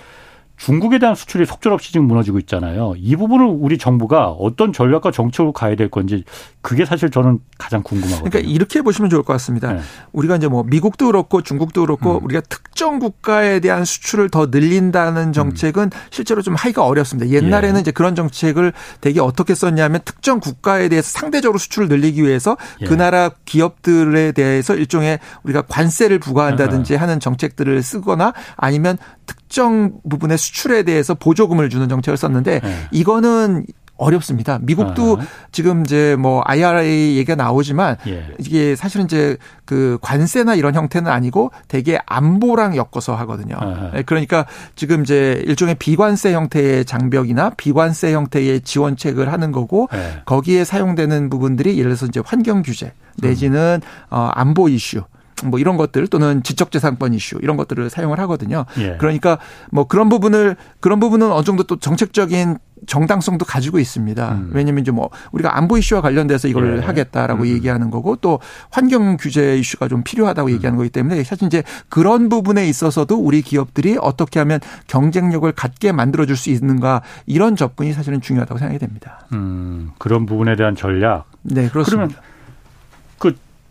[0.59, 2.95] 중국에 대한 수출이 속절없이 지금 무너지고 있잖아요.
[2.99, 6.25] 이 부분을 우리 정부가 어떤 전략과 정책으로 가야 될 건지
[6.61, 8.29] 그게 사실 저는 가장 궁금하거든요.
[8.29, 9.73] 그러니까 이렇게 보시면 좋을 것 같습니다.
[9.73, 9.81] 네.
[10.13, 12.25] 우리가 이제 뭐 미국도 그렇고 중국도 그렇고 음.
[12.25, 15.91] 우리가 특정 국가에 대한 수출을 더 늘린다는 정책은 음.
[16.11, 17.31] 실제로 좀 하기가 어렵습니다.
[17.31, 17.81] 옛날에는 예.
[17.81, 22.87] 이제 그런 정책을 되게 어떻게 썼냐면 특정 국가에 대해서 상대적으로 수출을 늘리기 위해서 예.
[22.87, 30.83] 그 나라 기업들에 대해서 일종의 우리가 관세를 부과한다든지 하는 정책들을 쓰거나 아니면 특정 부분의 수출에
[30.83, 32.75] 대해서 보조금을 주는 정책을 썼는데 네.
[32.91, 33.65] 이거는
[33.99, 34.59] 어렵습니다.
[34.63, 35.25] 미국도 아.
[35.53, 38.29] 지금 이제 뭐 IRA 얘기가 나오지만 예.
[38.39, 43.57] 이게 사실은 이제 그 관세나 이런 형태는 아니고 대개 안보랑 엮어서 하거든요.
[43.59, 43.91] 아.
[44.07, 50.23] 그러니까 지금 이제 일종의 비관세 형태의 장벽이나 비관세 형태의 지원책을 하는 거고 예.
[50.25, 53.89] 거기에 사용되는 부분들이 예를 들어서 이제 환경 규제 내지는 음.
[54.11, 55.03] 어 안보 이슈
[55.47, 58.65] 뭐 이런 것들 또는 지적재산권 이슈 이런 것들을 사용을 하거든요.
[58.79, 58.97] 예.
[58.99, 59.39] 그러니까
[59.71, 64.33] 뭐 그런 부분을 그런 부분은 어느 정도 또 정책적인 정당성도 가지고 있습니다.
[64.33, 64.51] 음.
[64.53, 66.85] 왜냐하면 이제 뭐 우리가 안보 이슈와 관련돼서 이걸 예.
[66.85, 67.49] 하겠다라고 음.
[67.49, 68.39] 얘기하는 거고 또
[68.71, 70.55] 환경 규제 이슈가 좀 필요하다고 음.
[70.55, 76.37] 얘기하는 거기 때문에 사실 이제 그런 부분에 있어서도 우리 기업들이 어떻게 하면 경쟁력을 갖게 만들어줄
[76.37, 79.27] 수 있는가 이런 접근이 사실은 중요하다고 생각이 됩니다.
[79.33, 81.25] 음, 그런 부분에 대한 전략.
[81.43, 82.09] 네, 그렇습니다.
[82.09, 82.28] 그러면 그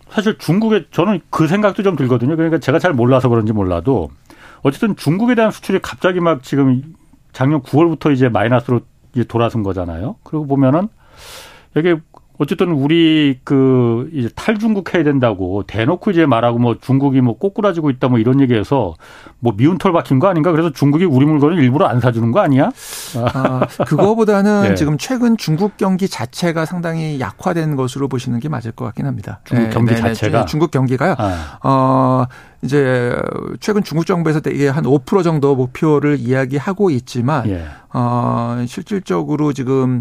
[0.09, 2.35] 사실 중국에 저는 그 생각도 좀 들거든요.
[2.35, 4.09] 그러니까 제가 잘 몰라서 그런지 몰라도
[4.63, 6.83] 어쨌든 중국에 대한 수출이 갑자기 막 지금
[7.33, 8.81] 작년 9월부터 이제 마이너스로
[9.13, 10.15] 이제 돌아선 거잖아요.
[10.23, 10.87] 그리고 보면은
[11.75, 11.95] 여기
[12.39, 18.09] 어쨌든 우리 그 이제 탈중국 해야 된다고 대놓고 이제 말하고 뭐 중국이 뭐 꼬꾸라지고 있다
[18.09, 18.95] 뭐 이런 얘기해서
[19.39, 20.51] 뭐 미운 털 박힌 거 아닌가?
[20.51, 22.71] 그래서 중국이 우리 물건을 일부러 안 사주는 거 아니야?
[23.33, 24.75] 아, 그거보다는 네.
[24.75, 29.39] 지금 최근 중국 경기 자체가 상당히 약화된 것으로 보시는 게 맞을 것 같긴 합니다.
[29.43, 30.07] 중국 네, 경기 네, 네.
[30.07, 31.15] 자체가 중국 경기가요.
[31.17, 31.59] 아.
[31.63, 32.25] 어
[32.61, 33.15] 이제
[33.59, 37.65] 최근 중국 정부에서 되게 한 5% 정도 목표를 이야기하고 있지만 예.
[37.93, 39.99] 어 실질적으로 지금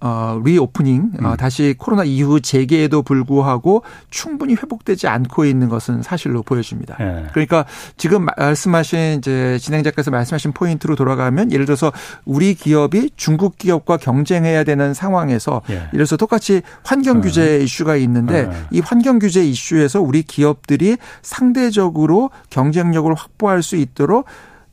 [0.00, 1.24] 어, reopening, 어, 음.
[1.24, 6.96] 어, 다시 코로나 이후 재개에도 불구하고 충분히 회복되지 않고 있는 것은 사실로 보여집니다.
[7.00, 7.26] 예.
[7.32, 7.64] 그러니까
[7.96, 11.92] 지금 말씀하신 이제 진행자께서 말씀하신 포인트로 돌아가면 예를 들어서
[12.24, 15.74] 우리 기업이 중국 기업과 경쟁해야 되는 상황에서 예.
[15.74, 17.58] 예를 들어서 똑같이 환경 규제 어.
[17.58, 18.52] 이슈가 있는데 어.
[18.70, 24.26] 이 환경 규제 이슈에서 우리 기업들이 상대적으로 경쟁력을 확보할 수 있도록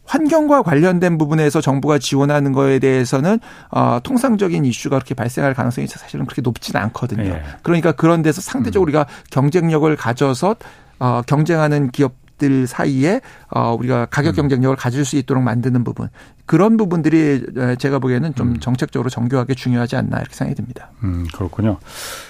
[0.05, 3.39] 환경과 관련된 부분에서 정부가 지원하는 거에 대해서는
[3.71, 7.23] 어, 통상적인 이슈가 그렇게 발생할 가능성이 사실은 그렇게 높지는 않거든요.
[7.23, 7.43] 예.
[7.63, 8.89] 그러니까 그런 데서 상대적으로 음.
[8.89, 10.55] 우리가 경쟁력을 가져서
[10.99, 14.35] 어, 경쟁하는 기업 들 사이에 어, 우리가 가격 음.
[14.35, 16.09] 경쟁력을 가질 수 있도록 만드는 부분
[16.47, 17.43] 그런 부분들이
[17.77, 18.59] 제가 보기에는 좀 음.
[18.59, 20.89] 정책적으로 정교하게 중요하지 않나 이렇게 생각이 듭니다.
[21.03, 21.77] 음 그렇군요.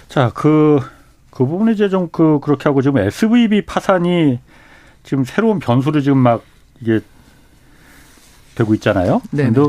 [0.10, 0.82] 자그그
[1.32, 4.40] 그 부분이 이제 좀 그 그렇게 하고 지금 SVB 파산이
[5.04, 6.44] 지금 새로운 변수를 지금 막
[6.82, 7.00] 이게
[8.56, 9.22] 되고 있잖아요.
[9.32, 9.52] 네.
[9.52, 9.62] 근데,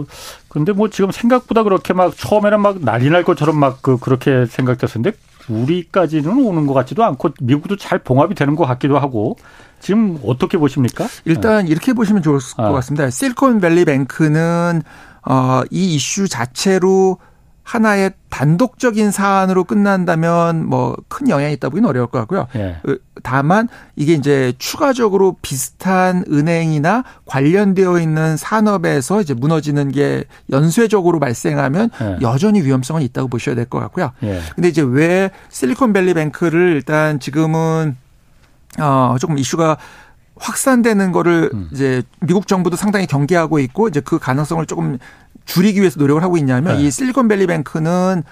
[0.48, 5.16] 근데 뭐 지금 생각보다 그렇게 막 처음에는 막 난리 날 것처럼 막 그 그렇게 생각됐었는데
[5.48, 9.36] 우리까지는 오는 것 같지도 않고 미국도 잘 봉합이 되는 것 같기도 하고
[9.80, 11.06] 지금 어떻게 보십니까?
[11.26, 11.70] 일단 네.
[11.70, 12.72] 이렇게 보시면 좋을 것 아.
[12.72, 13.10] 같습니다.
[13.10, 14.82] 실리콘밸리 뱅크는
[15.26, 17.18] 어, 이 이슈 자체로
[17.64, 22.46] 하나의 단독적인 사안으로 끝난다면 뭐 큰 영향이 있다 보기는 어려울 것 같고요.
[22.56, 22.76] 예.
[23.22, 32.18] 다만 이게 이제 추가적으로 비슷한 은행이나 관련되어 있는 산업에서 이제 무너지는 게 연쇄적으로 발생하면 예.
[32.20, 34.12] 여전히 위험성은 있다고 보셔야 될 것 같고요.
[34.24, 34.40] 예.
[34.54, 37.96] 근데 이제 왜 실리콘밸리 뱅크를 일단 지금은
[38.78, 39.78] 어 조금 이슈가
[40.36, 41.68] 확산되는 거를 음.
[41.72, 44.98] 이제 미국 정부도 상당히 경계하고 있고 이제 그 가능성을 조금
[45.44, 46.84] 줄이기 위해서 노력을 하고 있냐면 네.
[46.84, 48.22] 이 실리콘밸리 뱅크는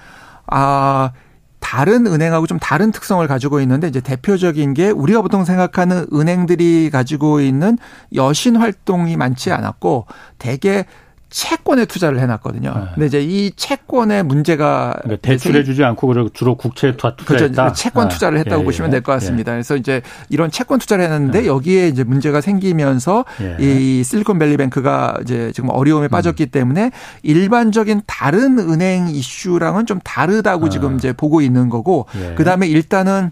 [0.46, 1.12] 아
[1.60, 7.40] 다른 은행하고 좀 다른 특성을 가지고 있는데 이제 대표적인 게 우리가 보통 생각하는 은행들이 가지고
[7.40, 7.78] 있는
[8.14, 10.06] 여신 활동이 많지 않았고
[10.38, 10.84] 대개
[11.32, 12.72] 채권에 투자를 해놨거든요.
[12.74, 12.80] 네.
[12.94, 17.24] 근데 이제 이 채권의 문제가 그러니까 대출해주지 않고 주로 국채 투자했다.
[17.24, 17.72] 그렇죠.
[17.74, 18.14] 채권 네.
[18.14, 19.52] 투자를 했다고 예, 보시면 될 것 같습니다.
[19.52, 19.56] 예.
[19.56, 21.46] 그래서 이제 이런 채권 투자를 했는데 예.
[21.46, 23.56] 여기에 이제 문제가 생기면서 예.
[23.58, 26.10] 이 실리콘밸리뱅크가 이제 지금 어려움에 음.
[26.10, 26.90] 빠졌기 때문에
[27.22, 30.68] 일반적인 다른 은행 이슈랑은 좀 다르다고 아.
[30.68, 32.34] 지금 이제 보고 있는 거고 예.
[32.36, 33.30] 그 다음에 일단은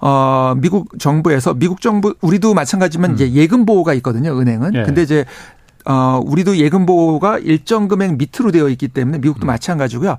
[0.00, 3.14] 어, 미국 정부에서 미국 정부 우리도 마찬가지지만 음.
[3.14, 4.74] 이제 예금 보호가 있거든요, 은행은.
[4.74, 4.82] 예.
[4.82, 5.24] 근데 이제
[5.84, 9.48] 어, 우리도 예금 보호가 일정 금액 밑으로 되어 있기 때문에 미국도 음.
[9.48, 10.16] 마찬가지고요.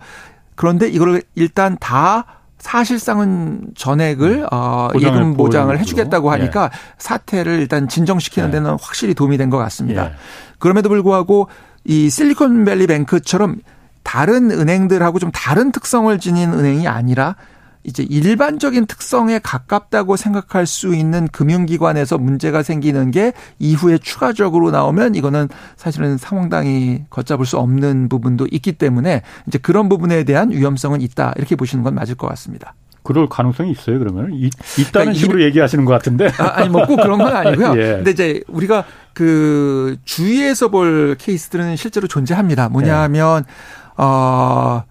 [0.56, 2.26] 그런데 이걸 일단 다
[2.60, 4.48] 사실상은 전액을 음.
[4.52, 6.70] 어 예금 보장을 해주겠다고 하니까 예.
[6.98, 8.52] 사태를 일단 진정시키는 예.
[8.52, 8.78] 데는 예.
[8.82, 10.06] 확실히 도움이 된 것 같습니다.
[10.06, 10.12] 예.
[10.60, 11.50] 그럼에도 불구하고
[11.84, 13.58] 이 실리콘밸리 뱅크처럼
[14.04, 17.36] 다른 은행들하고 좀 다른 특성을 지닌 은행이 아니라
[17.84, 25.50] 이제 일반적인 특성에 가깝다고 생각할 수 있는 금융기관에서 문제가 생기는 게 이후에 추가적으로 나오면 이거는
[25.76, 31.56] 사실은 상황당이 걷잡을 수 없는 부분도 있기 때문에 이제 그런 부분에 대한 위험성은 있다 이렇게
[31.56, 32.74] 보시는 건 맞을 것 같습니다.
[33.04, 34.32] 그럴 가능성이 있어요, 그러면?
[34.34, 34.50] 있,
[34.94, 36.32] 다는 그러니까 식으로 이, 얘기하시는 것 같은데.
[36.38, 37.74] 아, 니 뭐 꼭 그런 건 아니고요.
[37.82, 37.96] 예.
[37.98, 42.70] 근데 이제 우리가 그 주위에서 볼 케이스들은 실제로 존재합니다.
[42.70, 43.54] 뭐냐 하면, 예.
[43.98, 44.84] 어,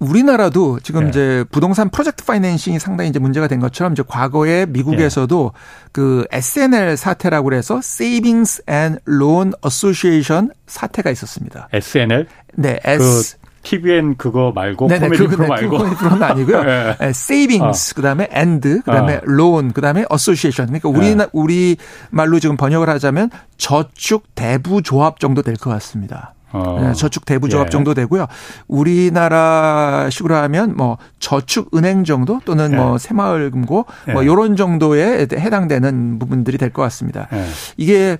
[0.00, 1.08] 우리나라도 지금 네.
[1.10, 5.88] 이제 부동산 프로젝트 파이낸싱이 상당히 이제 문제가 된 것처럼 이제 과거에 미국에서도 네.
[5.92, 11.68] 그 SNL 사태라고 그래서 Savings and Loan Association 사태가 있었습니다.
[11.72, 12.26] SNL?
[12.54, 16.62] 네, S 그 TVN 그거 말고 네네, 코미디 프로 말고 코미디 프로는 아니고요.
[16.64, 16.96] 네.
[17.10, 17.94] savings 어.
[17.96, 19.20] 그다음에 and 그다음에 어.
[19.28, 20.68] loan 그다음에 association.
[20.80, 21.26] 그러니까 우리 네.
[21.32, 21.76] 우리
[22.08, 26.32] 말로 지금 번역을 하자면 저축 대부 조합 정도 될 것 같습니다.
[26.52, 26.78] 어.
[26.80, 27.70] 네, 저축 대부 조합 예.
[27.70, 28.26] 정도 되고요.
[28.68, 32.76] 우리나라식으로 하면 뭐 저축 은행 정도 또는 예.
[32.76, 34.12] 뭐 새마을금고 예.
[34.12, 37.28] 뭐 요런 정도에 해당되는 부분들이 될 것 같습니다.
[37.32, 37.44] 예.
[37.76, 38.18] 이게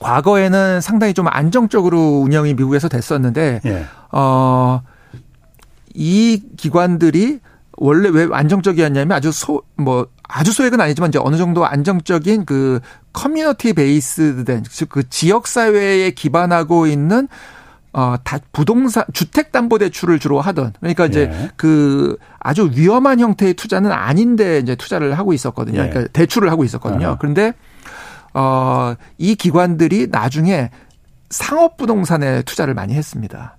[0.00, 3.84] 과거에는 상당히 좀 안정적으로 운영이 미국에서 됐었는데 예.
[5.94, 7.40] 어이 기관들이
[7.76, 12.80] 원래 왜 안정적이었냐면 아주 소 뭐 아주 소액은 아니지만 이제 어느 정도 안정적인 그
[13.12, 17.28] 커뮤니티 베이스된 즉 그 지역 사회에 기반하고 있는
[17.92, 21.50] 어, 다 부동산 주택 담보 대출을 주로 하던 그러니까 이제 예.
[21.56, 25.82] 그 아주 위험한 형태의 투자는 아닌데 이제 투자를 하고 있었거든요.
[25.82, 25.88] 예.
[25.90, 27.08] 그러니까 대출을 하고 있었거든요.
[27.08, 27.16] 어.
[27.20, 27.52] 그런데
[28.32, 30.70] 어, 이 기관들이 나중에
[31.28, 33.58] 상업 부동산에 투자를 많이 했습니다.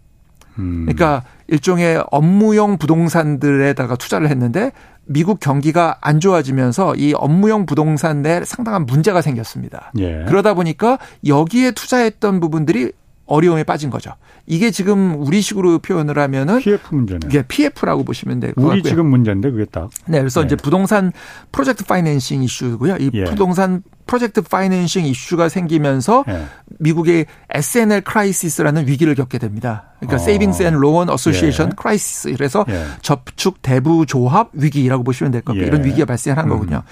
[0.59, 0.85] 음.
[0.85, 4.71] 그러니까 일종의 업무용 부동산들에다가 투자를 했는데
[5.05, 9.91] 미국 경기가 안 좋아지면서 이 업무용 부동산 내 상당한 문제가 생겼습니다.
[9.99, 10.23] 예.
[10.27, 12.91] 그러다 보니까 여기에 투자했던 부분들이
[13.25, 14.11] 어려움에 빠진 거죠.
[14.45, 17.19] 이게 지금 우리식으로 표현을 하면은 PF 문제네.
[17.27, 18.81] 이게 PF라고 보시면 우리 같고요.
[18.81, 19.89] 지금 문제인데 그게 딱.
[20.07, 20.47] 네, 그래서 네.
[20.47, 21.11] 이제 부동산
[21.51, 22.97] 프로젝트 파이낸싱 이슈고요.
[22.97, 23.23] 이 예.
[23.23, 26.45] 부동산 프로젝트 파이낸싱 이슈가 생기면서 예.
[26.79, 29.85] 미국의 S&L crisis라는 위기를 겪게 됩니다.
[29.99, 32.33] 그러니까 savings and loan association crisis.
[32.33, 32.85] 그래서 예.
[33.01, 35.63] 저축 대부 조합 위기라고 보시면 될 거고요.
[35.63, 35.67] 예.
[35.67, 36.49] 이런 위기가 발생한 음.
[36.49, 36.83] 거군요.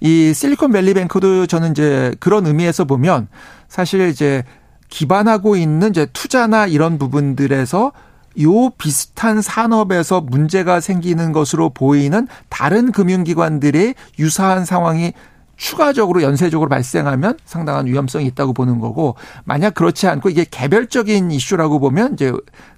[0.00, 3.28] 이 실리콘밸리 뱅크도 저는 이제 그런 의미에서 보면
[3.68, 4.44] 사실 이제
[4.88, 7.92] 기반하고 있는 이제 투자나 이런 부분들에서
[8.40, 15.12] 요 비슷한 산업에서 문제가 생기는 것으로 보이는 다른 금융기관들의 유사한 상황이
[15.58, 22.14] 추가적으로 연쇄적으로 발생하면 상당한 위험성이 있다고 보는 거고 만약 그렇지 않고 이게 개별적인 이슈라고 보면
[22.14, 22.32] 이제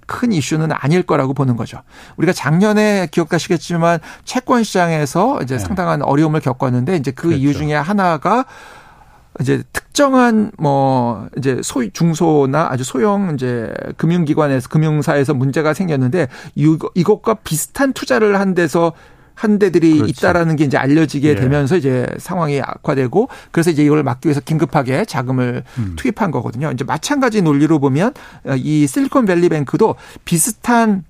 [0.07, 1.81] 큰 이슈는 아닐 거라고 보는 거죠.
[2.17, 5.59] 우리가 작년에 기억하시겠지만 채권 시장에서 이제 네.
[5.59, 7.39] 상당한 어려움을 겪었는데 이제 그 그렇죠.
[7.39, 8.45] 이유 중에 하나가
[9.39, 17.93] 이제 특정한 뭐 이제 소 중소나 아주 소형 이제 금융기관에서 금융사에서 문제가 생겼는데 이것과 비슷한
[17.93, 18.93] 투자를 한 데서
[19.33, 20.11] 한 데들이 그렇지.
[20.11, 21.35] 있다라는 게 이제 알려지게 예.
[21.35, 25.93] 되면서 이제 상황이 악화되고 그래서 이제 이걸 막기 위해서 긴급하게 자금을 음.
[25.95, 26.71] 투입한 거거든요.
[26.71, 28.13] 이제 마찬가지 논리로 보면
[28.57, 31.03] 이 실리콘밸리 뱅크도 비슷한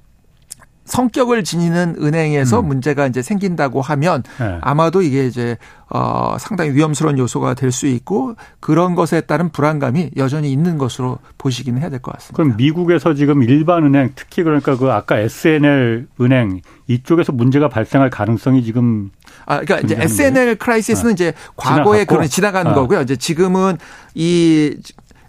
[0.86, 2.68] 성격을 지니는 은행에서 음.
[2.68, 4.58] 문제가 이제 생긴다고 하면 네.
[4.62, 5.58] 아마도 이게 이제
[5.90, 11.80] 어 상당히 위험스러운 요소가 될 수 있고 그런 것에 따른 불안감이 여전히 있는 것으로 보시기는
[11.82, 12.36] 해야 될 것 같습니다.
[12.36, 18.64] 그럼 미국에서 지금 일반 은행 특히 그러니까 그 아까 SNL 은행 이쪽에서 문제가 발생할 가능성이
[18.64, 19.12] 지금
[19.46, 21.14] 아 그러니까 이제 SNL 크라이시스는 아.
[21.14, 22.74] 이제 과거에 그런 지나간 아.
[22.74, 23.02] 거고요.
[23.02, 23.78] 이제 지금은
[24.16, 24.76] 이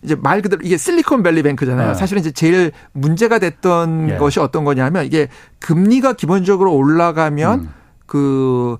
[0.02, 1.88] 이제 말 그대로 이게 실리콘밸리 뱅크잖아요.
[1.88, 1.94] 네.
[1.94, 4.16] 사실은 이제 제일 문제가 됐던 예.
[4.16, 5.28] 것이 어떤 거냐면 이게
[5.60, 7.68] 금리가 기본적으로 올라가면 음.
[8.06, 8.78] 그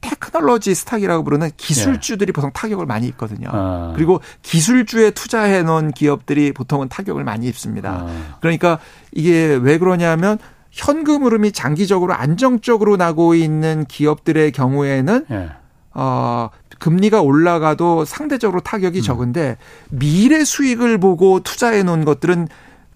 [0.00, 2.32] 테크놀로지 스탁이라고 부르는 기술주들이 예.
[2.32, 3.48] 보통 타격을 많이 입거든요.
[3.52, 3.92] 아.
[3.94, 8.06] 그리고 기술주에 투자해 놓은 기업들이 보통은 타격을 많이 입습니다.
[8.06, 8.36] 아.
[8.40, 8.78] 그러니까
[9.12, 10.38] 이게 왜 그러냐면
[10.70, 15.50] 현금 흐름이 장기적으로 안정적으로 나고 있는 기업들의 경우에는 예.
[15.94, 16.48] 어
[16.82, 19.02] 금리가 올라가도 상대적으로 타격이 음.
[19.02, 19.56] 적은데
[19.90, 22.48] 미래 수익을 보고 투자해 놓은 것들은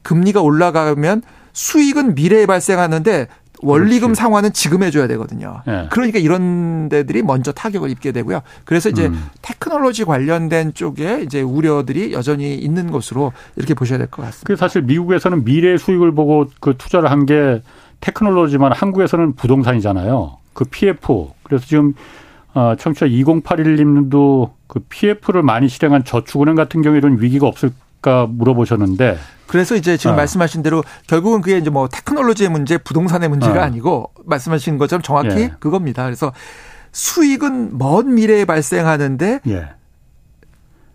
[0.03, 1.23] 금리가 올라가면
[1.53, 3.29] 수익은 미래에 발생하는데
[3.63, 4.19] 원리금 그렇지.
[4.21, 5.63] 상환은 지금 해줘야 되거든요.
[5.67, 5.87] 네.
[5.91, 8.41] 그러니까 이런 데들이 먼저 타격을 입게 되고요.
[8.65, 9.31] 그래서 이제 음.
[9.41, 14.47] 테크놀로지 관련된 쪽에 이제 우려들이 여전히 있는 것으로 이렇게 보셔야 될 것 같습니다.
[14.49, 17.63] 그 사실 미국에서는 미래 수익을 보고 그 투자를 한 게
[18.01, 20.39] 테크놀로지만 한국에서는 부동산이잖아요.
[20.53, 21.29] 그 PF.
[21.45, 21.95] 그래서 지금
[22.57, 29.77] 어, 청취자 2081님도 그 PF를 많이 실행한 저축은행 같은 경우에 이런 위기가 없을까 물어보셨는데 그래서
[29.77, 30.17] 이제 지금 어.
[30.17, 33.63] 말씀하신 대로 결국은 그게 이제 뭐 테크놀로지의 문제, 부동산의 문제가 어.
[33.63, 35.53] 아니고 말씀하신 것처럼 정확히 예.
[35.61, 36.05] 그겁니다.
[36.05, 36.33] 그래서
[36.93, 39.69] 수익은 먼 미래에 발생하는데 예.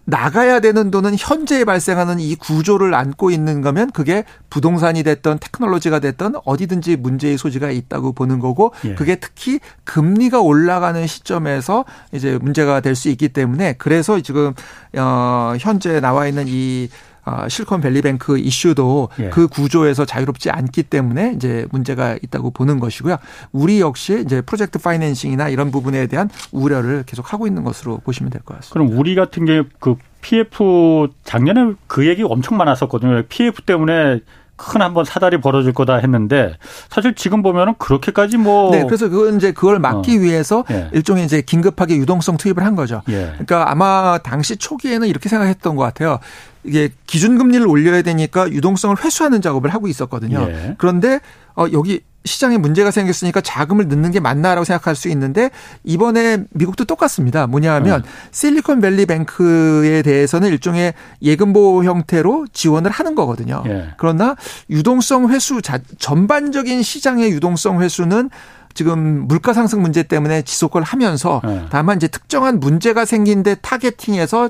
[0.06, 6.36] 나가야 되는 돈은 현재에 발생하는 이 구조를 안고 있는 거면 그게 부동산이 됐던 테크놀로지가 됐던
[6.46, 8.96] 어디든지 문제의 소지가 있다고 보는 거고 예.
[8.96, 14.54] 그게 특히 금리가 올라가는 시점에서 이제 문제가 될 수 있기 때문에 그래서 지금
[14.98, 17.11] 어 현재 나와 있는 이 어,
[17.50, 19.30] 실리콘 밸리뱅크 이슈도 예.
[19.30, 23.18] 그 구조에서 자유롭지 않기 때문에 이제 문제가 있다고 보는 것이고요.
[23.52, 28.42] 우리 역시 이제 프로젝트 파이낸싱이나 이런 부분에 대한 우려를 계속 하고 있는 것으로 보시면 될
[28.42, 28.74] 것 같습니다.
[28.74, 33.24] 그럼 우리 같은 게그 PF 작년에 그 얘기 엄청 많았었거든요.
[33.30, 34.20] PF 때문에
[34.62, 36.56] 큰 한번 사달이 벌어질 거다 했는데
[36.89, 40.21] 사실 지금 보면은 그렇게까지 뭐 네, 그래서 그건 이제 그걸 막기 어.
[40.21, 40.89] 위해서 예.
[40.93, 43.02] 일종의 이제 긴급하게 유동성 투입을 한 거죠.
[43.10, 43.32] 예.
[43.34, 46.19] 그러니까 아마 당시 초기에는 이렇게 생각했던 것 같아요.
[46.63, 50.41] 이게 기준금리를 올려야 되니까 유동성을 회수하는 작업을 하고 있었거든요.
[50.47, 50.76] 예.
[50.78, 51.19] 그런데
[51.56, 55.50] 어 여기 시장에 문제가 생겼으니까 자금을 넣는 게 맞나라고 생각할 수 있는데
[55.84, 57.48] 이번에 미국도 똑같습니다.
[57.48, 58.10] 뭐냐 하면 네.
[58.32, 63.64] 실리콘밸리 뱅크에 대해서는 일종의 예금보호 형태로 지원을 하는 거거든요.
[63.66, 63.90] 네.
[63.98, 64.36] 그러나
[64.70, 68.30] 유동성 회수 자, 전반적인 시장의 유동성 회수는
[68.74, 71.66] 지금 물가 상승 문제 때문에 지속을 하면서 네.
[71.70, 74.50] 다만 이제 특정한 문제가 생긴 데 타겟팅해서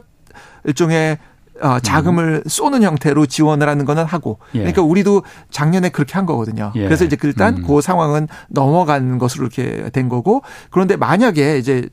[0.66, 1.18] 일종의
[1.60, 2.50] 어, 자금을 음.
[2.50, 4.60] 쏘는 형태로 지원을 하는 거는 하고 예.
[4.60, 6.72] 그러니까 우리도 작년에 그렇게 한 거거든요.
[6.76, 6.86] 예.
[6.86, 7.64] 그래서 이제 일단 음.
[7.68, 11.90] 그 상황은 넘어간 것으로 이렇게 된 거고 그런데 만약에 이제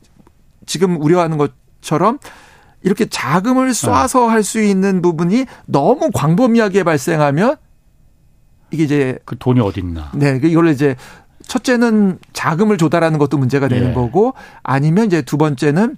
[0.65, 2.19] 지금 우려하는 것처럼
[2.81, 4.27] 이렇게 자금을 쏴서 어.
[4.29, 7.57] 할수 있는 부분이 너무 광범위하게 발생하면
[8.71, 10.11] 이게 이제 그 돈이 어디 있나?
[10.13, 10.95] 네, 그 이걸 이제
[11.41, 13.93] 첫째는 자금을 조달하는 것도 문제가 되는 예.
[13.93, 15.97] 거고 아니면 이제 두 번째는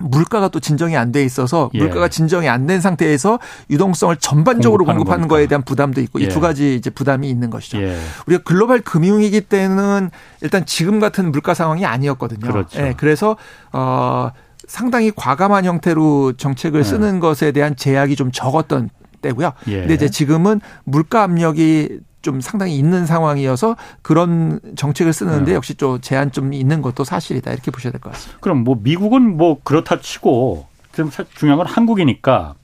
[0.00, 1.78] 물가가 또 진정이 안 돼 있어서 예.
[1.78, 3.38] 물가가 진정이 안 된 상태에서
[3.70, 6.24] 유동성을 전반적으로 공급하는, 공급하는 거에 대한 부담도 있고 예.
[6.24, 7.82] 이두 가지 이제 부담이 있는 것이죠.
[7.82, 7.96] 예.
[8.26, 10.10] 우리가 글로벌 금융위기 때는
[10.40, 12.50] 일단 지금 같은 물가 상황이 아니었거든요.
[12.50, 12.80] 그렇죠.
[12.80, 12.94] 예.
[12.96, 13.36] 그래서
[13.72, 14.30] 어
[14.68, 16.84] 상당히 과감한 형태로 정책을 예.
[16.84, 18.90] 쓰는 것에 대한 제약이 좀 적었던
[19.22, 19.52] 때고요.
[19.68, 19.80] 예.
[19.80, 25.54] 근데 이제 지금은 물가 압력이 좀 상당히 있는 상황이어서 그런 정책을 쓰는데 네.
[25.54, 28.38] 역시 좀 제한 좀 있는 것도 사실이다 이렇게 보셔야 될 것 같습니다.
[28.40, 32.54] 그럼 뭐 미국은 뭐 그렇다 치고 지금 중요한 건 한국이니까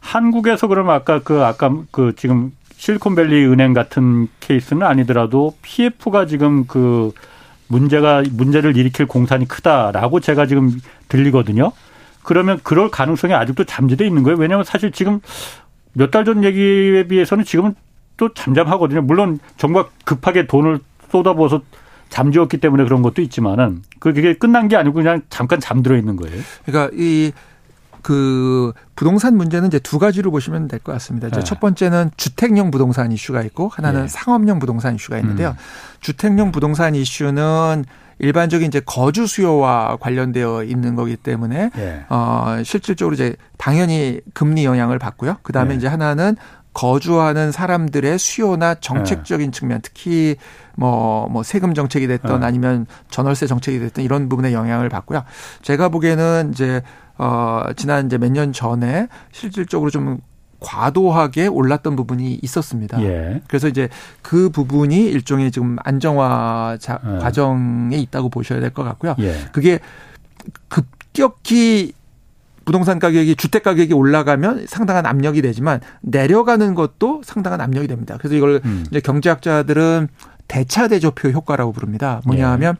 [0.00, 7.12] 한국에서 그러면 아까 그 아까 그 지금 실리콘밸리 은행 같은 케이스는 아니더라도 PF가 지금 그
[7.68, 11.72] 문제가 문제를 일으킬 공산이 크다라고 제가 지금 들리거든요.
[12.22, 14.36] 그러면 그럴 가능성이 아직도 잠재돼 있는 거예요.
[14.38, 15.20] 왜냐하면 사실 지금
[15.94, 17.74] 몇 달 전 얘기에 비해서는 지금은
[18.16, 19.02] 또 잠잠하거든요.
[19.02, 21.62] 물론 정부가 급하게 돈을 쏟아부어서
[22.10, 26.40] 잠재웠기 때문에 그런 것도 있지만은 그게 끝난 게 아니고 그냥 잠깐 잠들어 있는 거예요.
[26.64, 27.32] 그러니까 이
[28.04, 31.28] 그 부동산 문제는 이제 두 가지로 보시면 될 것 같습니다.
[31.28, 31.44] 이제 네.
[31.44, 34.08] 첫 번째는 주택용 부동산 이슈가 있고 하나는 네.
[34.08, 35.48] 상업용 부동산 이슈가 있는데요.
[35.48, 35.54] 음.
[36.00, 37.86] 주택용 부동산 이슈는
[38.18, 42.04] 일반적인 이제 거주 수요와 관련되어 있는 거기 때문에 네.
[42.10, 45.38] 어 실질적으로 이제 당연히 금리 영향을 받고요.
[45.42, 45.76] 그다음에 네.
[45.76, 46.36] 이제 하나는
[46.74, 49.58] 거주하는 사람들의 수요나 정책적인 네.
[49.58, 50.36] 측면, 특히
[50.76, 52.46] 뭐, 뭐 세금 정책이 됐던 네.
[52.46, 55.24] 아니면 전월세 정책이 됐던 이런 부분에 영향을 받고요.
[55.62, 56.82] 제가 보기에는 이제,
[57.16, 60.18] 어, 지난 이제 몇 년 전에 실질적으로 좀
[60.60, 63.00] 과도하게 올랐던 부분이 있었습니다.
[63.02, 63.42] 예.
[63.48, 63.88] 그래서 이제
[64.22, 67.18] 그 부분이 일종의 지금 안정화 자, 예.
[67.18, 69.14] 과정에 있다고 보셔야 될 것 같고요.
[69.20, 69.34] 예.
[69.52, 69.78] 그게
[70.68, 71.92] 급격히
[72.64, 78.16] 부동산 가격이 주택 가격이 올라가면 상당한 압력이 되지만 내려가는 것도 상당한 압력이 됩니다.
[78.18, 78.84] 그래서 이걸 음.
[78.90, 80.08] 이제 경제학자들은
[80.48, 82.20] 대차 대조표 효과라고 부릅니다.
[82.26, 82.46] 뭐냐 예.
[82.46, 82.76] 하면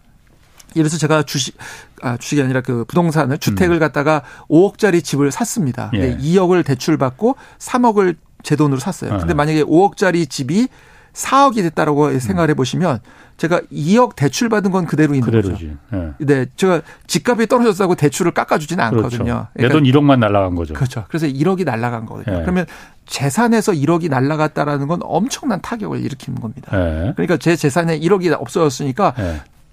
[0.77, 1.57] 예를 들어서 제가 주식
[2.03, 3.81] 아 주식이 아니라 그 부동산을 주택을 음.
[3.81, 5.91] 갖다가 5억짜리 집을 샀습니다.
[5.95, 6.17] 예.
[6.17, 9.19] 2억을 대출 받고 3억을 제 돈으로 샀어요.
[9.19, 9.37] 근데 어.
[9.37, 10.69] 만약에 5억짜리 집이
[11.15, 12.19] 4억이 됐다라고 음.
[12.19, 12.99] 생각을 해 보시면
[13.37, 15.75] 제가 2억 대출 받은 건 그대로 있는 그대로지.
[15.91, 16.15] 거죠.
[16.19, 16.27] 네.
[16.27, 16.47] 네.
[16.57, 19.07] 제가 집값이 떨어졌다고 대출을 깎아주지는 그렇죠.
[19.07, 19.47] 않거든요.
[19.55, 20.75] 그러니까 내돈 1억만 날라간 거죠.
[20.75, 21.05] 그렇죠.
[21.09, 22.37] 그래서 1억이 날라간 거거든요.
[22.39, 22.43] 네.
[22.43, 22.67] 그러면
[23.07, 26.77] 재산에서 1억이 날라갔다라는 건 엄청난 타격을 일으키는 겁니다.
[26.77, 27.13] 네.
[27.17, 29.15] 그러니까 제 재산에 1억이 없어졌으니까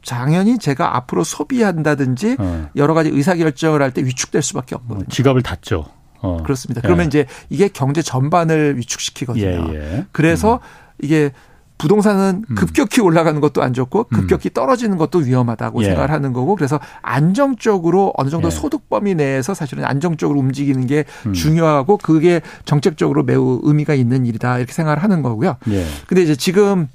[0.06, 2.70] 당연히 제가 앞으로 소비한다든지 어.
[2.76, 5.06] 여러 가지 의사결정을 할 때 위축될 수밖에 없거든요.
[5.10, 5.86] 지갑을 닫죠.
[6.22, 6.42] 어.
[6.44, 6.82] 그렇습니다.
[6.82, 7.08] 그러면 예.
[7.08, 9.74] 이제 이게 경제 전반을 위축시키거든요.
[9.74, 10.06] 예, 예.
[10.12, 10.60] 그래서 음.
[11.02, 11.32] 이게
[11.82, 12.56] 부동산은 음.
[12.56, 14.16] 급격히 올라가는 것도 안 좋고 음.
[14.16, 15.88] 급격히 떨어지는 것도 위험하다고 예.
[15.88, 18.52] 생각을 하는 거고 그래서 안정적으로 어느 정도 예.
[18.52, 21.34] 소득 범위 내에서 사실은 안정적으로 움직이는 게 음.
[21.34, 25.58] 중요하고 그게 정책적으로 매우 의미가 있는 일이다 이렇게 생각을 하는 거고요.
[25.70, 25.86] 예.
[26.06, 26.88] 근데 이제 지금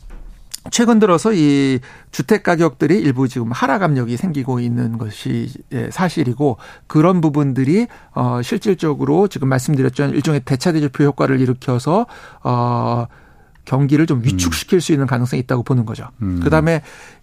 [0.71, 1.81] 최근 들어서 이
[2.13, 9.27] 주택 가격들이 일부 지금 하락 압력이 생기고 있는 것이 예, 사실이고 그런 부분들이 어 실질적으로
[9.27, 12.07] 지금 말씀드렸던 일종의 대차 대조표 효과를 일으켜서
[12.43, 13.07] 어
[13.67, 16.09] 경기를 좀 위축시킬 수 있는 가능성이 있다고 보는 거죠.
[16.23, 16.41] 음.
[16.43, 16.81] 그다음에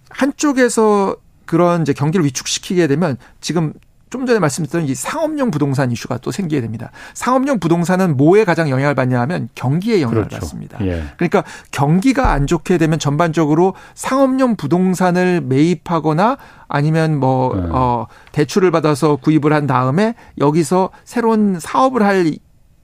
[0.10, 1.16] 한쪽에서
[1.46, 3.74] 그런 이제 경기를 위축시키게 되면 지금
[4.14, 6.91] 좀 전에 말씀드렸던 이 상업용 부동산 이슈가 또 생기게 됩니다.
[7.16, 10.39] 상업용 부동산은 뭐에 가장 영향을 받냐 하면 경기에 영향을 그렇죠.
[10.39, 10.86] 받습니다.
[10.86, 11.04] 예.
[11.18, 16.38] 그러니까 경기가 안 좋게 되면 전반적으로 상업용 부동산을 매입하거나
[16.68, 17.68] 아니면 뭐, 네.
[17.72, 22.36] 어, 대출을 받아서 구입을 한 다음에 여기서 새로운 사업을 할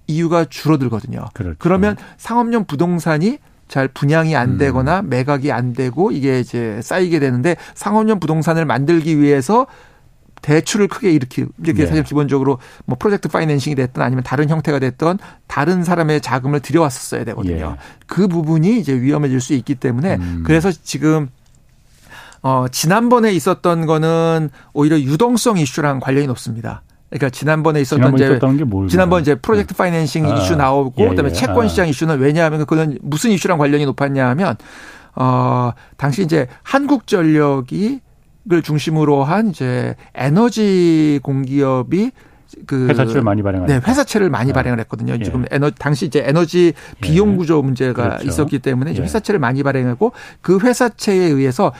[0.07, 1.25] 이유가 줄어들거든요.
[1.35, 1.55] 그렇죠.
[1.59, 3.37] 그러면 상업용 부동산이
[3.69, 4.57] 잘 분양이 안 음.
[4.57, 5.09] 되거나 음.
[5.09, 9.67] 매각이 안 되고 이게 이제 쌓이게 되는데 상업용 부동산을 만들기 위해서
[10.41, 11.85] 대출을 크게 일으키 이렇게 네.
[11.85, 17.75] 사실 기본적으로 뭐 프로젝트 파이낸싱이 됐든 아니면 다른 형태가 됐던 다른 사람의 자금을 들여왔었어야 되거든요.
[17.77, 17.83] 예.
[18.07, 20.43] 그 부분이 이제 위험해질 수 있기 때문에 음.
[20.45, 21.29] 그래서 지금
[22.41, 26.83] 어 지난번에 있었던 거는 오히려 유동성 이슈랑 관련이 높습니다.
[27.09, 29.77] 그러니까 지난번에 있었던 지난번 이제 지난번 이제 프로젝트 네.
[29.77, 31.33] 파이낸싱 아, 이슈 나오고 예, 그다음에 예.
[31.33, 31.67] 채권 아.
[31.67, 31.89] 시장 아.
[31.89, 34.55] 이슈는 왜냐하면 그건 무슨 이슈랑 관련이 높았냐 하면
[35.15, 38.01] 어 당시 이제 한국전력이
[38.45, 42.11] 를 중심으로 한 이제 에너지 공기업이
[42.65, 44.53] 그 회사채를 많이 발행 네, 회사채를 많이 네.
[44.53, 45.13] 발행을 했거든요.
[45.19, 45.23] 예.
[45.23, 48.27] 지금 에너 당시 이제 에너지 비용 구조 문제가 그렇죠.
[48.27, 49.01] 있었기 때문에 예.
[49.01, 51.73] 회사채를 많이 발행하고 그 회사채에 의해서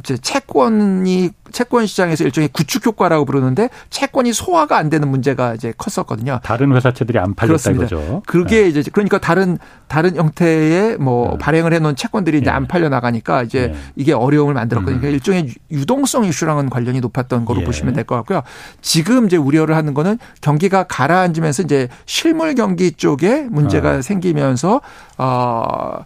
[0.00, 6.40] 이제 채권이 채권 시장에서 일종의 구축 효과라고 부르는데 채권이 소화가 안 되는 문제가 이제 컸었거든요.
[6.42, 7.84] 다른 회사채들이 안 팔렸다 그렇습니다.
[7.86, 8.22] 이거죠.
[8.26, 8.68] 그게 네.
[8.68, 11.38] 이제 그러니까 다른 다른 형태의 뭐 네.
[11.38, 12.50] 발행을 해놓은 채권들이 이제 네.
[12.50, 13.78] 안 팔려 나가니까 이제 네.
[13.96, 14.98] 이게 어려움을 만들었거든요.
[15.00, 17.64] 그러니까 일종의 유동성 이슈랑은 관련이 높았던 거로 예.
[17.64, 18.42] 보시면 될 것 같고요.
[18.80, 24.02] 지금 이제 우려를 하는 거는 경기가 가라앉으면서 이제 실물 경기 쪽에 문제가 어.
[24.02, 24.80] 생기면서
[25.18, 26.04] 어.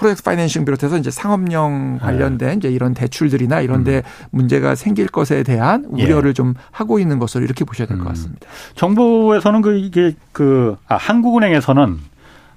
[0.00, 1.98] 프로젝트 파이낸싱 비롯해서 이제 상업용 네.
[1.98, 4.26] 관련된 이제 이런 대출들이나 이런데 음.
[4.30, 6.32] 문제가 생길 것에 대한 우려를 예.
[6.32, 8.08] 좀 하고 있는 것으로 이렇게 보셔야 될것 음.
[8.08, 8.46] 같습니다.
[8.76, 11.98] 정부에서는 그 이게 그 아, 한국은행에서는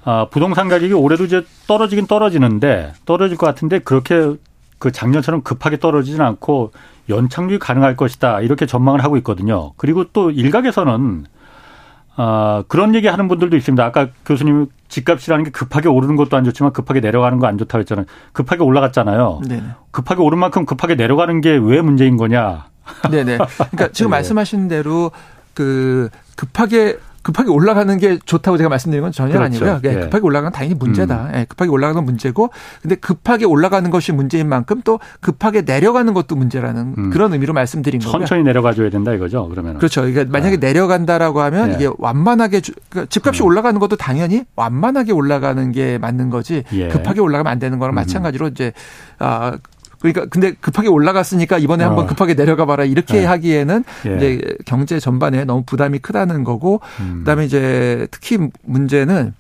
[0.06, 4.36] 아, 부동산 가격이 올해도 이제 떨어지긴 떨어지는데 떨어질 것 같은데 그렇게
[4.80, 6.72] 그 작년처럼 급하게 떨어지지는 않고
[7.10, 9.74] 연착륙이 가능할 것이다 이렇게 전망을 하고 있거든요.
[9.76, 11.26] 그리고 또 일각에서는
[12.16, 13.84] 아, 그런 얘기 하는 분들도 있습니다.
[13.84, 18.06] 아까 교수님 집값이라는 게 급하게 오르는 것도 안 좋지만 급하게 내려가는 거 안 좋다고 했잖아요.
[18.34, 19.42] 급하게 올라갔잖아요.
[19.48, 22.66] 네 급하게 오른 만큼 급하게 내려가는 게 왜 문제인 거냐.
[23.10, 23.38] 네네.
[23.38, 24.18] 그러니까 지금 네.
[24.18, 25.12] 말씀하신 대로
[25.54, 29.66] 그 급하게 급하게 올라가는 게 좋다고 제가 말씀드린 건 전혀 그렇죠.
[29.66, 29.80] 아니고요.
[29.86, 30.00] 예.
[30.02, 31.30] 급하게 올라가는 건 당연히 문제다.
[31.32, 31.32] 음.
[31.36, 31.46] 예.
[31.46, 32.50] 급하게 올라가는 건 문제고,
[32.82, 37.10] 근데 급하게 올라가는 것이 문제인 만큼 또 급하게 내려가는 것도 문제라는 음.
[37.12, 38.20] 그런 의미로 말씀드린 거고요.
[38.20, 39.48] 천천히 내려가줘야 된다 이거죠.
[39.50, 40.02] 그러면 그렇죠.
[40.02, 40.60] 그러니까 만약에 아.
[40.60, 41.76] 내려간다라고 하면 예.
[41.76, 43.48] 이게 완만하게 그러니까 집값이 음.
[43.48, 46.90] 올라가는 것도 당연히 완만하게 올라가는 게 맞는 거지 예.
[46.90, 47.96] 급하게 올라가면 안 되는 거랑 음.
[47.96, 48.74] 마찬가지로 이제
[49.20, 49.58] 아
[50.04, 51.88] 그러니까 근데 급하게 올라갔으니까 이번에 어.
[51.88, 53.26] 한번 급하게 내려가 봐라 이렇게 네.
[53.26, 54.16] 하기에는 예.
[54.18, 57.20] 이제 경제 전반에 너무 부담이 크다는 거고 음.
[57.20, 59.34] 그다음에 이제 특히 문제는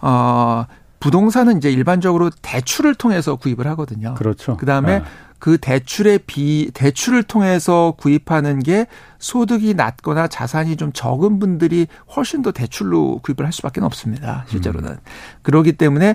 [0.00, 0.66] 어
[1.00, 4.14] 부동산은 이제 일반적으로 대출을 통해서 구입을 하거든요.
[4.14, 4.56] 그렇죠.
[4.56, 5.04] 그다음에 네.
[5.40, 8.86] 그 대출의 비 대출을 통해서 구입하는 게
[9.18, 14.44] 소득이 낮거나 자산이 좀 적은 분들이 훨씬 더 대출로 구입을 할 수밖에 없습니다.
[14.48, 14.90] 실제로는.
[14.90, 14.96] 음.
[15.42, 16.14] 그러기 때문에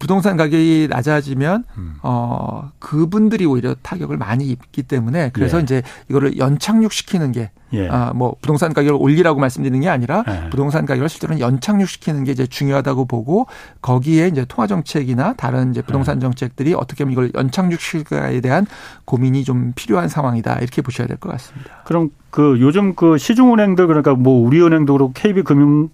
[0.00, 1.94] 부동산 가격이 낮아지면 음.
[2.02, 5.62] 어 그분들이 오히려 타격을 많이 입기 때문에 그래서 예.
[5.62, 7.86] 이제 이거를 연착륙시키는 게 예.
[7.88, 10.48] 아, 뭐 부동산 가격을 올리라고 말씀드리는 게 아니라 예.
[10.50, 13.46] 부동산 가격을 실제로는 연착륙시키는 게 이제 중요하다고 보고
[13.82, 16.20] 거기에 이제 통화 정책이나 다른 이제 부동산 예.
[16.20, 18.66] 정책들이 어떻게 하면 이걸 연착륙시킬까에 대한
[19.04, 21.82] 고민이 좀 필요한 상황이다 이렇게 보셔야 될 것 같습니다.
[21.84, 25.90] 그럼 그 요즘 그 시중은행들 그러니까 뭐 우리은행도 그렇고 KB금융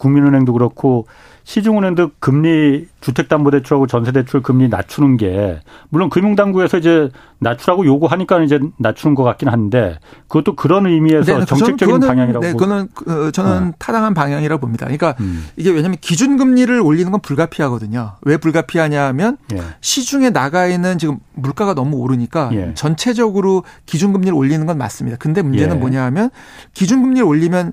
[0.00, 1.06] 국민은행도 그렇고
[1.44, 9.24] 시중은행도 금리 주택담보대출하고 전세대출 금리 낮추는 게 물론 금융당국에서 이제 낮추라고 요구하니까 이제 낮추는 것
[9.24, 9.98] 같긴 한데
[10.28, 13.72] 그것도 그런 의미에서 네, 정책적인 그거는, 방향이라고 네, 그거는 그 저는 네.
[13.78, 14.86] 타당한 방향이라고 봅니다.
[14.86, 15.46] 그러니까 음.
[15.56, 18.12] 이게 왜냐하면 기준금리를 올리는 건 불가피하거든요.
[18.22, 19.60] 왜 불가피하냐면 예.
[19.80, 22.72] 시중에 나가 있는 지금 물가가 너무 오르니까 예.
[22.74, 25.16] 전체적으로 기준금리를 올리는 건 맞습니다.
[25.18, 25.80] 근데 문제는 예.
[25.80, 26.30] 뭐냐하면
[26.74, 27.72] 기준금리를 올리면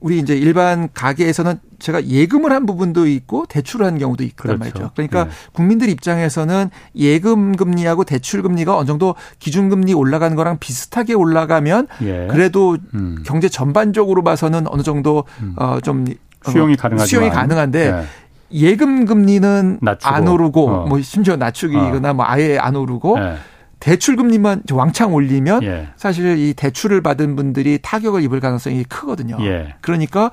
[0.00, 4.58] 우리 이제 일반 가게에서는 제가 예금을 한 부분도 있고 대출을 한 경우도 있단 그렇죠.
[4.58, 4.90] 말이죠.
[4.94, 5.30] 그러니까 네.
[5.52, 12.28] 국민들 입장에서는 예금 금리하고 대출 금리가 어느 정도 기준 금리 올라가는 거랑 비슷하게 올라가면 예.
[12.30, 13.22] 그래도 음.
[13.24, 15.54] 경제 전반적으로 봐서는 어느 정도 음.
[15.56, 16.06] 어좀
[16.44, 18.04] 수용이 가능하지 수용이 가능한데 네.
[18.52, 20.14] 예금 금리는 낮추고.
[20.14, 20.86] 안 오르고 어.
[20.86, 22.14] 뭐 심지어 낮추기거나 어.
[22.14, 23.36] 뭐 아예 안 오르고 네.
[23.80, 25.88] 대출 금리만 왕창 올리면 예.
[25.96, 29.36] 사실 이 대출을 받은 분들이 타격을 입을 가능성이 크거든요.
[29.40, 29.74] 예.
[29.80, 30.30] 그러니까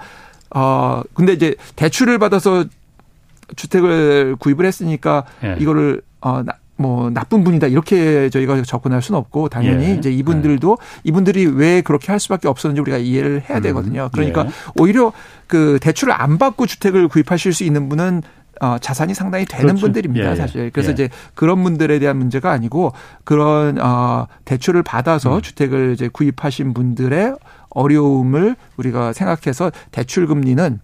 [0.53, 2.65] 어 근데 이제 대출을 받아서
[3.55, 5.57] 주택을 구입을 했으니까 예.
[5.59, 6.43] 이거를 어
[6.77, 9.93] 뭐 나쁜 분이다 이렇게 저희가 접근할 수는 없고 당연히 예.
[9.93, 11.01] 이제 이분들도 예.
[11.03, 13.63] 이분들이 왜 그렇게 할 수밖에 없었는지 우리가 이해를 해야 음.
[13.63, 14.09] 되거든요.
[14.11, 14.49] 그러니까 예.
[14.77, 15.13] 오히려
[15.47, 18.23] 그 대출을 안 받고 주택을 구입하실 수 있는 분은
[18.61, 19.81] 어, 자산이 상당히 되는 그렇죠.
[19.81, 20.71] 분들입니다, 예, 사실.
[20.71, 20.93] 그래서 예.
[20.93, 22.93] 이제 그런 분들에 대한 문제가 아니고
[23.23, 25.41] 그런 어, 대출을 받아서 음.
[25.41, 27.35] 주택을 이제 구입하신 분들의
[27.69, 30.79] 어려움을 우리가 생각해서 대출 금리는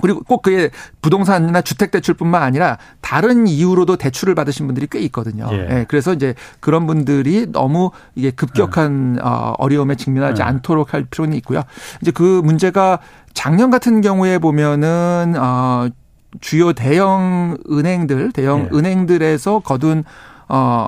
[0.00, 0.70] 그리고 꼭 그게
[1.02, 5.48] 부동산이나 주택 대출뿐만 아니라 다른 이유로도 대출을 받으신 분들이 꽤 있거든요.
[5.50, 5.56] 예.
[5.70, 9.20] 예 그래서 이제 그런 분들이 너무 이게 급격한 예.
[9.22, 10.46] 어, 어려움에 직면하지 예.
[10.46, 11.62] 않도록 할 필요는 있고요.
[12.00, 13.00] 이제 그 문제가
[13.34, 15.88] 작년 같은 경우에 보면은 어
[16.40, 18.68] 주요 대형 은행들, 대형 네.
[18.72, 20.04] 은행들에서 거둔
[20.48, 20.86] 어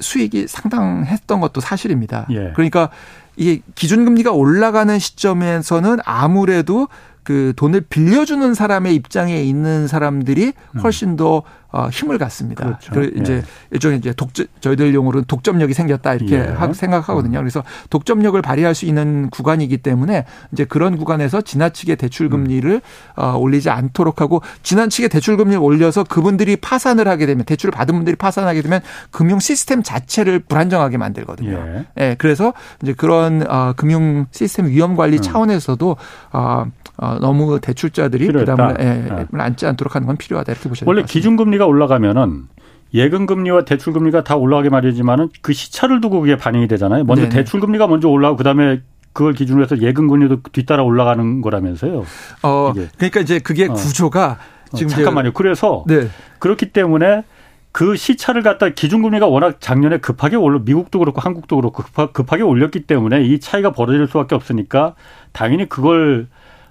[0.00, 2.26] 수익이 상당했던 것도 사실입니다.
[2.30, 2.52] 예.
[2.54, 2.90] 그러니까
[3.36, 6.88] 이게 기준금리가 올라가는 시점에서는 아무래도
[7.22, 10.80] 그 돈을 빌려주는 사람의 입장에 있는 사람들이 음.
[10.80, 11.42] 훨씬 더
[11.76, 12.64] 어, 힘을 갖습니다.
[12.64, 12.92] 그렇죠.
[12.94, 13.42] 그 이제 예.
[13.70, 16.72] 일종의 이제 독점 저희들 용어로는 독점력이 생겼다 이렇게 예.
[16.72, 17.38] 생각하거든요.
[17.38, 17.42] 음.
[17.42, 22.80] 그래서 독점력을 발휘할 수 있는 구간이기 때문에 이제 그런 구간에서 지나치게 대출 금리를 음.
[23.22, 28.16] 어, 올리지 않도록 하고 지나치게 대출 금리를 올려서 그분들이 파산을 하게 되면 대출을 받은 분들이
[28.16, 31.50] 파산하게 되면 금융 시스템 자체를 불안정하게 만들거든요.
[31.50, 31.86] 예.
[32.00, 35.22] 예 그래서 이제 그런 어, 금융 시스템 위험 관리 음.
[35.22, 35.96] 차원에서도
[36.32, 36.64] 어,
[36.98, 39.26] 어, 너무 대출자들이 부담을 예, 네.
[39.32, 42.48] 안지 않도록 하는 건 필요하다 이렇게 보셔야 원래 기준금리가 올라가면은
[42.94, 47.04] 예금 금리와 대출 금리가 다 올라가게 말이지만은 그 시차를 두고 그게 반영이 되잖아요.
[47.04, 47.34] 먼저 네네.
[47.34, 48.80] 대출 금리가 먼저 올라가고 그다음에
[49.12, 52.04] 그걸 기준으로 해서 예금 금리도 뒤따라 올라가는 거라면서요.
[52.42, 52.88] 어, 이게.
[52.96, 53.72] 그러니까 이제 그게 어.
[53.72, 54.38] 구조가
[54.72, 55.32] 어, 지금 어, 잠깐만요.
[55.32, 56.08] 그래서 네.
[56.38, 57.24] 그렇기 때문에
[57.72, 62.86] 그 시차를 갖다 기준금리가 워낙 작년에 급하게 올라 미국도 그렇고 한국도 그렇고 급하 게 올렸기
[62.86, 64.94] 때문에 이 차이가 벌어질 수밖에 없으니까
[65.32, 66.28] 당연히 그걸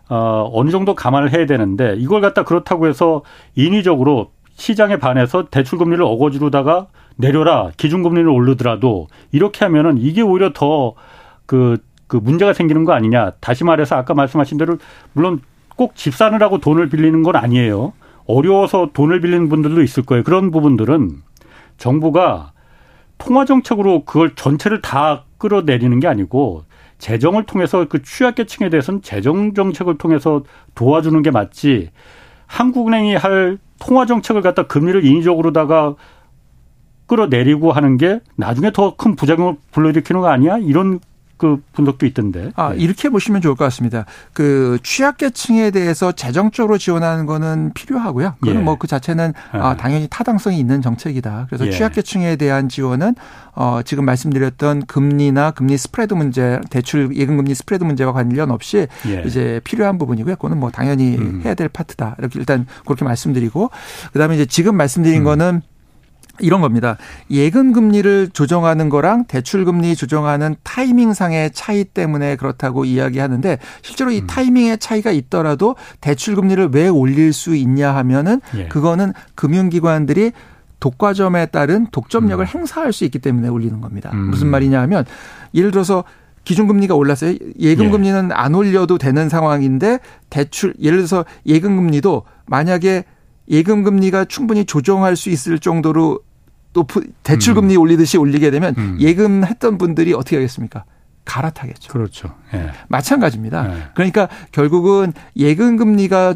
[0.09, 3.23] 어, 어느 정도 감안을 해야 되는데 이걸 갖다 그렇다고 해서
[3.55, 6.87] 인위적으로 시장에 반해서 대출 금리를 어거지로다가
[7.17, 10.95] 내려라 기준 금리를 올르더라도 이렇게 하면은 이게 오히려 더
[11.45, 11.77] 그,
[12.07, 13.31] 그 문제가 생기는 거 아니냐.
[13.39, 14.77] 다시 말해서 아까 말씀하신 대로
[15.13, 15.41] 물론
[15.75, 17.93] 꼭 집 사느라고 돈을 빌리는 건 아니에요.
[18.27, 20.23] 어려워서 돈을 빌리는 분들도 있을 거예요.
[20.23, 21.21] 그런 부분들은
[21.77, 22.53] 정부가
[23.17, 26.63] 통화 정책으로 그걸 전체를 다 끌어내리는 게 아니고
[26.97, 30.43] 재정을 통해서 그 취약계층에 대해서는 재정 정책을 통해서
[30.75, 31.91] 도와주는 게 맞지.
[32.47, 35.95] 한국은행이 할 통화 정책을 갖다 금리를 인위적으로다가
[37.07, 40.57] 끌어내리고 하는 게 나중에 더 큰 부작용을 불러일으키는 거 아니야?
[40.57, 40.99] 이런
[41.37, 42.51] 그 분석도 있던데.
[42.55, 42.77] 아, 네.
[42.77, 44.05] 이렇게 보시면 좋을 것 같습니다.
[44.33, 48.35] 그 취약계층에 대해서 재정적으로 지원하는 거는 필요하고요.
[48.39, 48.59] 그건 예.
[48.59, 49.57] 뭐그 자체는 예.
[49.57, 51.47] 아, 당연히 타당성이 있는 정책이다.
[51.49, 51.71] 그래서 예.
[51.71, 53.15] 취약계층에 대한 지원은
[53.53, 59.23] 어, 지금 말씀드렸던 금리나 금리 스프레드 문제, 대출 예금 금리 스프레드 문제와 관련 없이 예.
[59.25, 60.35] 이제 필요한 부분이고요.
[60.35, 61.41] 그거는 뭐 당연히 음.
[61.43, 62.15] 해야 될 파트다.
[62.19, 63.71] 이렇게 일단 그렇게 말씀드리고
[64.13, 65.23] 그다음에 이제 지금 말씀드린 음.
[65.23, 65.61] 거는
[66.39, 66.97] 이런 겁니다.
[67.29, 74.27] 예금 금리를 조정하는 거랑 대출 금리 조정하는 타이밍상의 차이 때문에 그렇다고 이야기하는데 실제로 이 음.
[74.27, 78.67] 타이밍의 차이가 있더라도 대출 금리를 왜 올릴 수 있냐 하면은 예.
[78.67, 80.31] 그거는 금융기관들이
[80.79, 82.47] 독과점에 따른 독점력을 음.
[82.47, 84.11] 행사할 수 있기 때문에 올리는 겁니다.
[84.13, 84.29] 음.
[84.29, 85.05] 무슨 말이냐 하면
[85.53, 86.03] 예를 들어서
[86.43, 87.35] 기준금리가 올랐어요.
[87.59, 88.33] 예금금리는 예.
[88.33, 93.03] 안 올려도 되는 상황인데 대출 예를 들어서 예금금리도 만약에
[93.49, 96.19] 예금 금리가 충분히 조정할 수 있을 정도로
[96.75, 96.85] 또
[97.23, 97.81] 대출 금리 음.
[97.81, 98.97] 올리듯이 올리게 되면 음.
[98.99, 100.83] 예금했던 분들이 어떻게 하겠습니까?
[101.23, 101.91] 갈아타겠죠.
[101.91, 102.35] 그렇죠.
[102.53, 102.69] 예.
[102.89, 103.73] 마찬가지입니다.
[103.73, 103.83] 예.
[103.95, 106.35] 그러니까 결국은 예금 금리가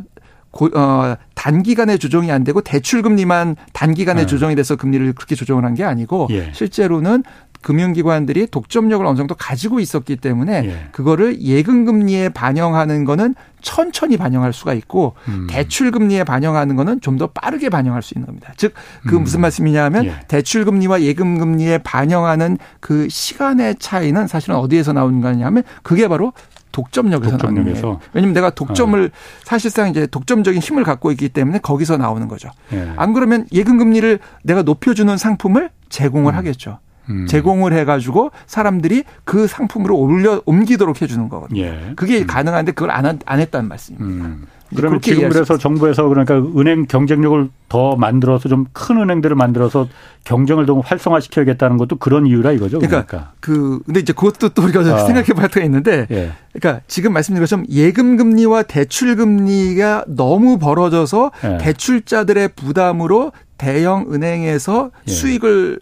[0.51, 4.25] 고, 어, 단기간에 조정이 안 되고 대출 금리만 단기간에 예.
[4.25, 6.51] 조정이 돼서 금리를 그렇게 조정을 한 게 아니고 예.
[6.53, 7.23] 실제로는
[7.62, 10.88] 금융기관들이 독점력을 어느 정도 가지고 있었기 때문에 예.
[10.91, 15.47] 그거를 예금 금리에 반영하는 거는 천천히 반영할 수가 있고 음.
[15.49, 18.53] 대출 금리에 반영하는 거는 좀 더 빠르게 반영할 수 있는 겁니다.
[18.55, 18.74] 즉
[19.05, 19.24] 그 음.
[19.24, 20.16] 무슨 말씀이냐면 예.
[20.30, 26.32] 대출 금리와 예금 금리에 반영하는 그 시간의 차이는 사실은 어디에서 나오는 거냐면 그게 바로
[26.72, 27.82] 독점력에서, 독점력에서.
[27.82, 27.99] 나오는 거예요.
[28.14, 29.10] 왜냐면 내가 독점을 어.
[29.43, 32.49] 사실상 이제 독점적인 힘을 갖고 있기 때문에 거기서 나오는 거죠.
[32.72, 32.93] 예.
[32.95, 36.38] 안 그러면 예금 금리를 내가 높여주는 상품을 제공을 음.
[36.38, 36.80] 하겠죠.
[37.10, 37.26] 음.
[37.28, 41.62] 제공을 해가지고 사람들이 그 상품으로 올려 옮기도록 해주는 거거든요.
[41.62, 41.93] 예.
[41.95, 42.28] 그게 음.
[42.28, 44.26] 가능한데 그걸 안, 안 했다는 말씀입니다.
[44.26, 44.45] 음.
[44.76, 49.88] 그러면 지금 그래서 정부에서 그러니까 은행 경쟁력을 더 만들어서 좀 큰 은행들을 만들어서
[50.24, 52.80] 경쟁을 더 활성화시켜야겠다는 것도 그런 이유라 이거죠.
[52.80, 53.34] 그러니까, 그러니까.
[53.39, 54.99] 그 근데 이제 그것도 또 우리가 아.
[54.99, 56.32] 생각해 봐야 가 있는데 예.
[56.53, 61.57] 그러니까 지금 말씀드린 것처럼 예금 금리와 대출 금리가 너무 벌어져서 예.
[61.57, 65.12] 대출자들의 부담으로 대형 은행에서 예.
[65.12, 65.80] 수익을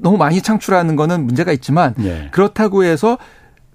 [0.00, 2.28] 너무 많이 창출하는 거는 문제가 있지만 예.
[2.32, 3.18] 그렇다고 해서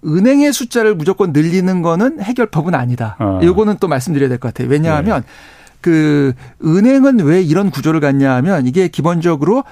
[0.05, 3.15] 은행의 숫자를 무조건 늘리는 거는 해결법은 아니다.
[3.19, 3.39] 어.
[3.43, 4.67] 요거는 또 말씀드려야 될 것 같아요.
[4.69, 5.27] 왜냐하면 네.
[5.81, 9.63] 그 은행은 왜 이런 구조를 갖냐 하면 이게 기본적으로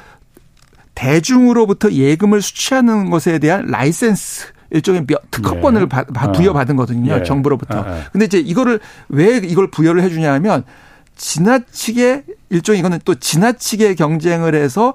[0.96, 5.98] 대중으로부터 예금을 수취하는 것에 대한 라이센스 일종의 특허권을 네.
[5.98, 6.32] 어.
[6.32, 7.18] 부여받은 거거든요.
[7.18, 7.24] 네.
[7.24, 7.84] 정부로부터.
[7.84, 8.04] 네.
[8.12, 10.64] 근데 이제 이거를 왜 이걸 부여를 해 주냐 하면
[11.16, 14.94] 지나치게 일종의 이거는 또 지나치게 경쟁을 해서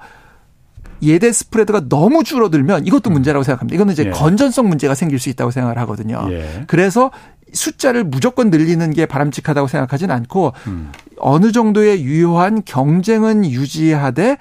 [1.02, 3.14] 예대 스프레드가 너무 줄어들면 이것도 음.
[3.14, 3.74] 문제라고 생각합니다.
[3.74, 4.10] 이거는 이제 예.
[4.10, 6.26] 건전성 문제가 생길 수 있다고 생각을 하거든요.
[6.30, 6.64] 예.
[6.66, 7.10] 그래서
[7.52, 10.90] 숫자를 무조건 늘리는 게 바람직하다고 생각하지는 않고 음.
[11.18, 14.38] 어느 정도의 유효한 경쟁은 유지하되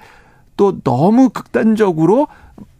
[0.56, 2.28] 또 너무 극단적으로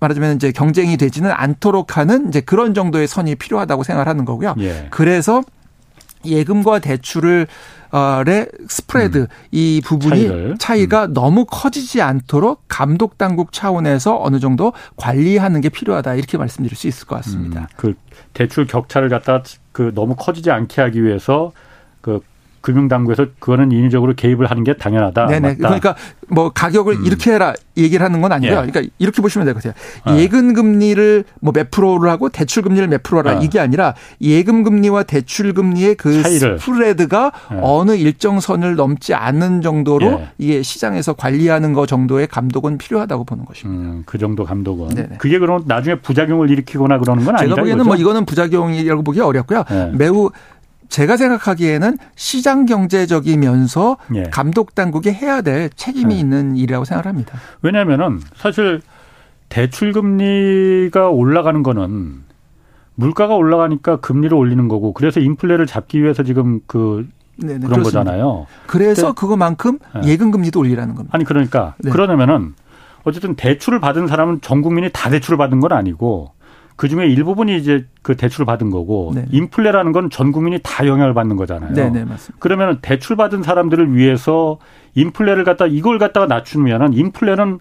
[0.01, 4.55] 말하자면 이제 경쟁이 되지는 않도록 하는 이제 그런 정도의 선이 필요하다고 생각을 하는 거고요.
[4.59, 4.89] 예.
[4.91, 5.43] 그래서
[6.25, 7.47] 예금과 대출을
[8.27, 9.27] 의 스프레드 음.
[9.53, 10.57] 이 부분이 차이를.
[10.59, 11.15] 차이가 음.
[11.15, 17.07] 너무 커지지 않도록 감독 당국 차원에서 어느 정도 관리하는 게 필요하다 이렇게 말씀드릴 수 있을
[17.07, 17.61] 것 같습니다.
[17.61, 17.67] 음.
[17.77, 17.95] 그
[18.33, 21.53] 대출 격차를 갖다 그 너무 커지지 않게 하기 위해서
[22.01, 22.21] 그
[22.65, 25.27] 금융당국에서 그거는 인위적으로 개입을 하는 게 당연하다.
[25.27, 25.49] 네네.
[25.49, 25.57] 맞다.
[25.69, 25.95] 그러니까
[26.29, 27.05] 뭐 가격을 음.
[27.05, 28.53] 이렇게 해라 얘기를 하는 건 아니고요.
[28.65, 28.67] 예.
[28.67, 29.75] 그러니까 이렇게 보시면 될 것 같아요.
[30.07, 30.19] 어.
[30.19, 33.41] 예금 금리를 뭐 몇 프로를 하고 대출 금리를 몇 프로라 어.
[33.43, 36.59] 이게 아니라 예금 금리와 대출 금리의 그 차이를.
[36.59, 37.59] 스프레드가 예.
[37.61, 40.29] 어느 일정 선을 넘지 않는 정도로 예.
[40.39, 43.83] 이게 시장에서 관리하는 거 정도의 감독은 필요하다고 보는 것입니다.
[43.83, 44.89] 음, 그 정도 감독은.
[44.95, 45.17] 네네.
[45.19, 47.51] 그게 그럼 나중에 부작용을 일으키거나 그러는 건 아니죠.
[47.51, 49.65] 제가 보기에는 뭐 이거는 부작용이라고 보기 어렵고요.
[49.71, 49.91] 예.
[49.95, 50.31] 매우
[50.89, 54.23] 제가 생각하기에는 시장 경제적이면서 예.
[54.25, 56.19] 감독 당국이 해야 될 책임이 예.
[56.19, 57.39] 있는 일이라고 생각합니다.
[57.63, 58.81] 왜냐하면은 사실
[59.49, 62.23] 대출 금리가 올라가는 거는
[62.97, 68.01] 물가가 올라가니까 금리를 올리는 거고 그래서 인플레를 잡기 위해서 지금 그 네네, 그런 그렇습니다.
[68.05, 68.47] 거잖아요.
[68.67, 70.09] 그래서 그거만큼 예.
[70.09, 71.15] 예금 금리도 올리라는 겁니다.
[71.15, 71.91] 아니 그러니까 네.
[71.91, 72.55] 그러냐면은
[73.03, 76.33] 어쨌든 대출을 받은 사람은 전 국민이 다 대출을 받은 건 아니고
[76.77, 79.25] 그 중에 일부분이 이제 그 대출을 받은 거고 네.
[79.31, 81.73] 인플레라는 건 전 국민이 다 영향을 받는 거잖아요.
[81.73, 82.37] 네, 네, 맞습니다.
[82.41, 84.59] 그러면 대출 받은 사람들을 위해서
[84.95, 87.59] 인플레를 갖다 이걸 갖다가 낮추면은 인플레는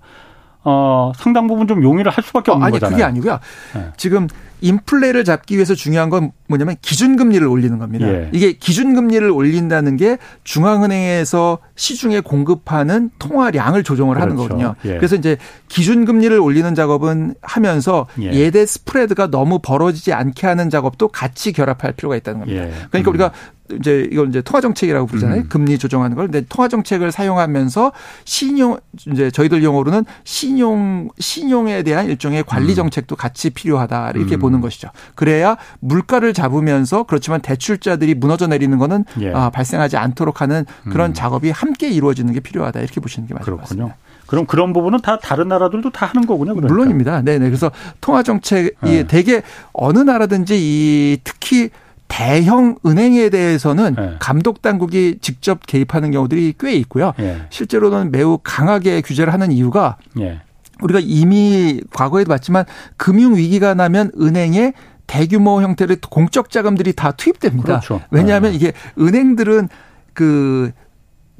[0.64, 2.96] 어 상당 부분 좀 용의를 할 수밖에 없는 어, 아니, 거잖아요.
[2.96, 3.40] 그게 아니고요.
[3.76, 3.88] 네.
[3.98, 4.28] 지금
[4.64, 8.08] 인플레를 잡기 위해서 중요한 건 뭐냐면 기준금리를 올리는 겁니다.
[8.08, 8.30] 예.
[8.32, 14.24] 이게 기준금리를 올린다는 게 중앙은행에서 시중에 공급하는 통화량을 조정을 그렇죠.
[14.24, 14.76] 하는 거거든요.
[14.86, 14.96] 예.
[14.96, 15.38] 그래서 이제
[15.68, 18.52] 기준금리를 올리는 작업은 하면서 예.
[18.52, 22.64] 대 스프레드가 너무 벌어지지 않게 하는 작업도 같이 결합할 필요가 있다는 겁니다.
[22.64, 22.72] 예.
[22.90, 23.14] 그러니까 음.
[23.14, 23.32] 우리가
[23.80, 25.42] 이제 이걸 이제 통화 정책이라고 부르잖아요.
[25.42, 25.50] 음.
[25.50, 26.28] 금리 조정하는 걸.
[26.28, 27.92] 근데 통화 정책을 사용하면서
[28.26, 28.78] 신용
[29.12, 32.76] 이제 저희들 용어로는 신용 신용에 대한 일종의 관리 음.
[32.76, 34.40] 정책도 같이 필요하다 이렇게 음.
[34.40, 34.90] 보는 것이죠.
[35.16, 39.32] 그래야 물가를 잡으면서 그렇지만 대출자들이 무너져 내리는 거는 예.
[39.34, 41.14] 아, 발생하지 않도록 하는 그런 음.
[41.14, 43.96] 작업이 함께 이루어지는 게 필요하다 이렇게 보시는 게 맞을 것 같습니다.
[44.28, 46.56] 그럼 그런 부분은 다 다른 나라들도 다 하는 거군요.
[46.56, 46.74] 그러니까.
[46.74, 47.22] 물론입니다.
[47.22, 47.46] 네네.
[47.46, 47.72] 그래서
[48.02, 49.04] 통화 정책이 네.
[49.04, 49.44] 대개
[49.74, 51.70] 어느 나라든지 이 특히
[52.08, 54.16] 대형 은행에 대해서는 네.
[54.20, 57.14] 감독 당국이 직접 개입하는 경우들이 꽤 있고요.
[57.18, 57.42] 네.
[57.50, 60.40] 실제로는 매우 강하게 규제를 하는 이유가 네.
[60.82, 62.66] 우리가 이미 과거에도 봤지만
[62.98, 64.74] 금융 위기가 나면 은행에
[65.08, 67.64] 대규모 형태의 공적 자금들이 다 투입됩니다.
[67.80, 68.02] 그렇죠.
[68.12, 68.58] 왜냐하면 네.
[68.58, 69.70] 이게 은행들은
[70.14, 70.72] 그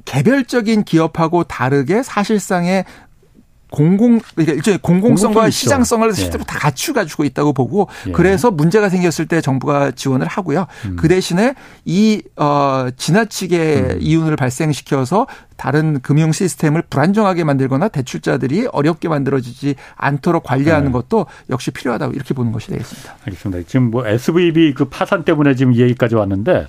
[0.04, 2.84] 개별적인 기업하고 다르게 사실상의
[3.74, 6.12] 공공 그러니까 일종의 공공성과 시장성을 예.
[6.12, 6.44] 실제로 예.
[6.46, 8.12] 다 갖추 가지고 있다고 보고 예.
[8.12, 10.66] 그래서 문제가 생겼을 때 정부가 지원을 하고요.
[10.86, 10.96] 음.
[10.96, 11.54] 그 대신에
[11.84, 13.98] 이 어 지나치게 음.
[14.00, 20.92] 이윤을 발생시켜서 다른 금융 시스템을 불안정하게 만들거나 대출자들이 어렵게 만들어지지 않도록 관리하는 네.
[20.92, 23.14] 것도 역시 필요하다고 이렇게 보는 것이 되겠습니다.
[23.24, 23.68] 알겠습니다.
[23.68, 26.66] 지금 뭐 SVB 그 파산 때문에 지금 이 얘기까지 왔는데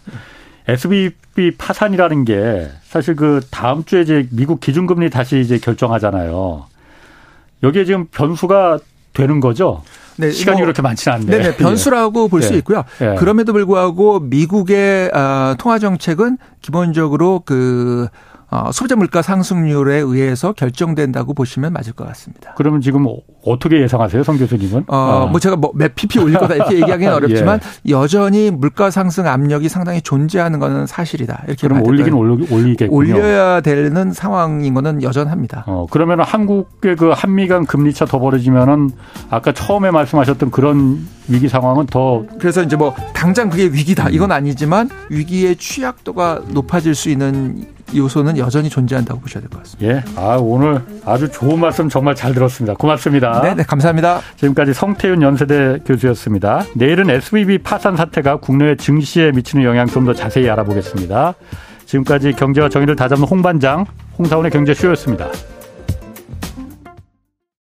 [0.68, 6.68] SVB 파산이라는 게 사실 그 다음 주에 이제 미국 기준금리 다시 이제 결정하잖아요.
[7.64, 8.80] 여기에 지금 변수가
[9.14, 9.84] 되는 거죠.
[10.18, 11.38] 네, 시간이 뭐, 그렇게 많지는 않네.
[11.38, 12.58] 네, 변수라고 볼수 네.
[12.60, 12.84] 있고요.
[12.99, 13.16] 네.
[13.16, 18.08] 그럼에도 불구하고 미국의 어, 통화 정책은 기본적으로 그
[18.56, 22.53] 어, 소비자 물가 상승률에 의해서 결정된다고 보시면 맞을 것 같습니다.
[22.58, 23.06] 그러면 지금
[23.45, 24.86] 어떻게 예상하세요, 성 교수님은?
[24.88, 25.28] 어, 어.
[25.28, 27.91] 뭐 제가 뭐 몇 pp 올릴 거다 이렇게 얘기하기는 어렵지만 예.
[27.91, 31.43] 여전히 물가 상승 압력이 상당히 존재하는 것은 사실이다.
[31.47, 32.95] 이렇게 그럼 올리긴 올리겠군요.
[32.95, 35.66] 올려야 되는 상황인 거는 여전합니다.
[35.68, 38.91] 어, 그러면 한국의 그 한미 간 금리 차더 벌어지면은
[39.30, 44.89] 아까 처음에 말씀하셨던 그런 위기 상황은 더 그래서 이제 뭐 당장 그게 위기다 이건 아니지만
[45.10, 49.88] 위기의 취약도가 높아질 수 있는 요소는 여전히 존재한다고 보셔야 될 것 같습니다.
[49.88, 50.03] 예.
[50.15, 52.73] 아, 오늘 아주 좋은 말씀 정말 잘 들었습니다.
[52.75, 53.41] 고맙습니다.
[53.41, 54.21] 네, 네, 감사합니다.
[54.38, 56.63] 지금까지 성태윤 연세대 교수였습니다.
[56.75, 61.33] 내일은 SVB 파산 사태가 국내 증시에 미치는 영향 좀 더 자세히 알아보겠습니다.
[61.86, 63.86] 지금까지 경제와 정의를 다잡는 홍반장,
[64.17, 65.29] 홍사원의 경제쇼였습니다.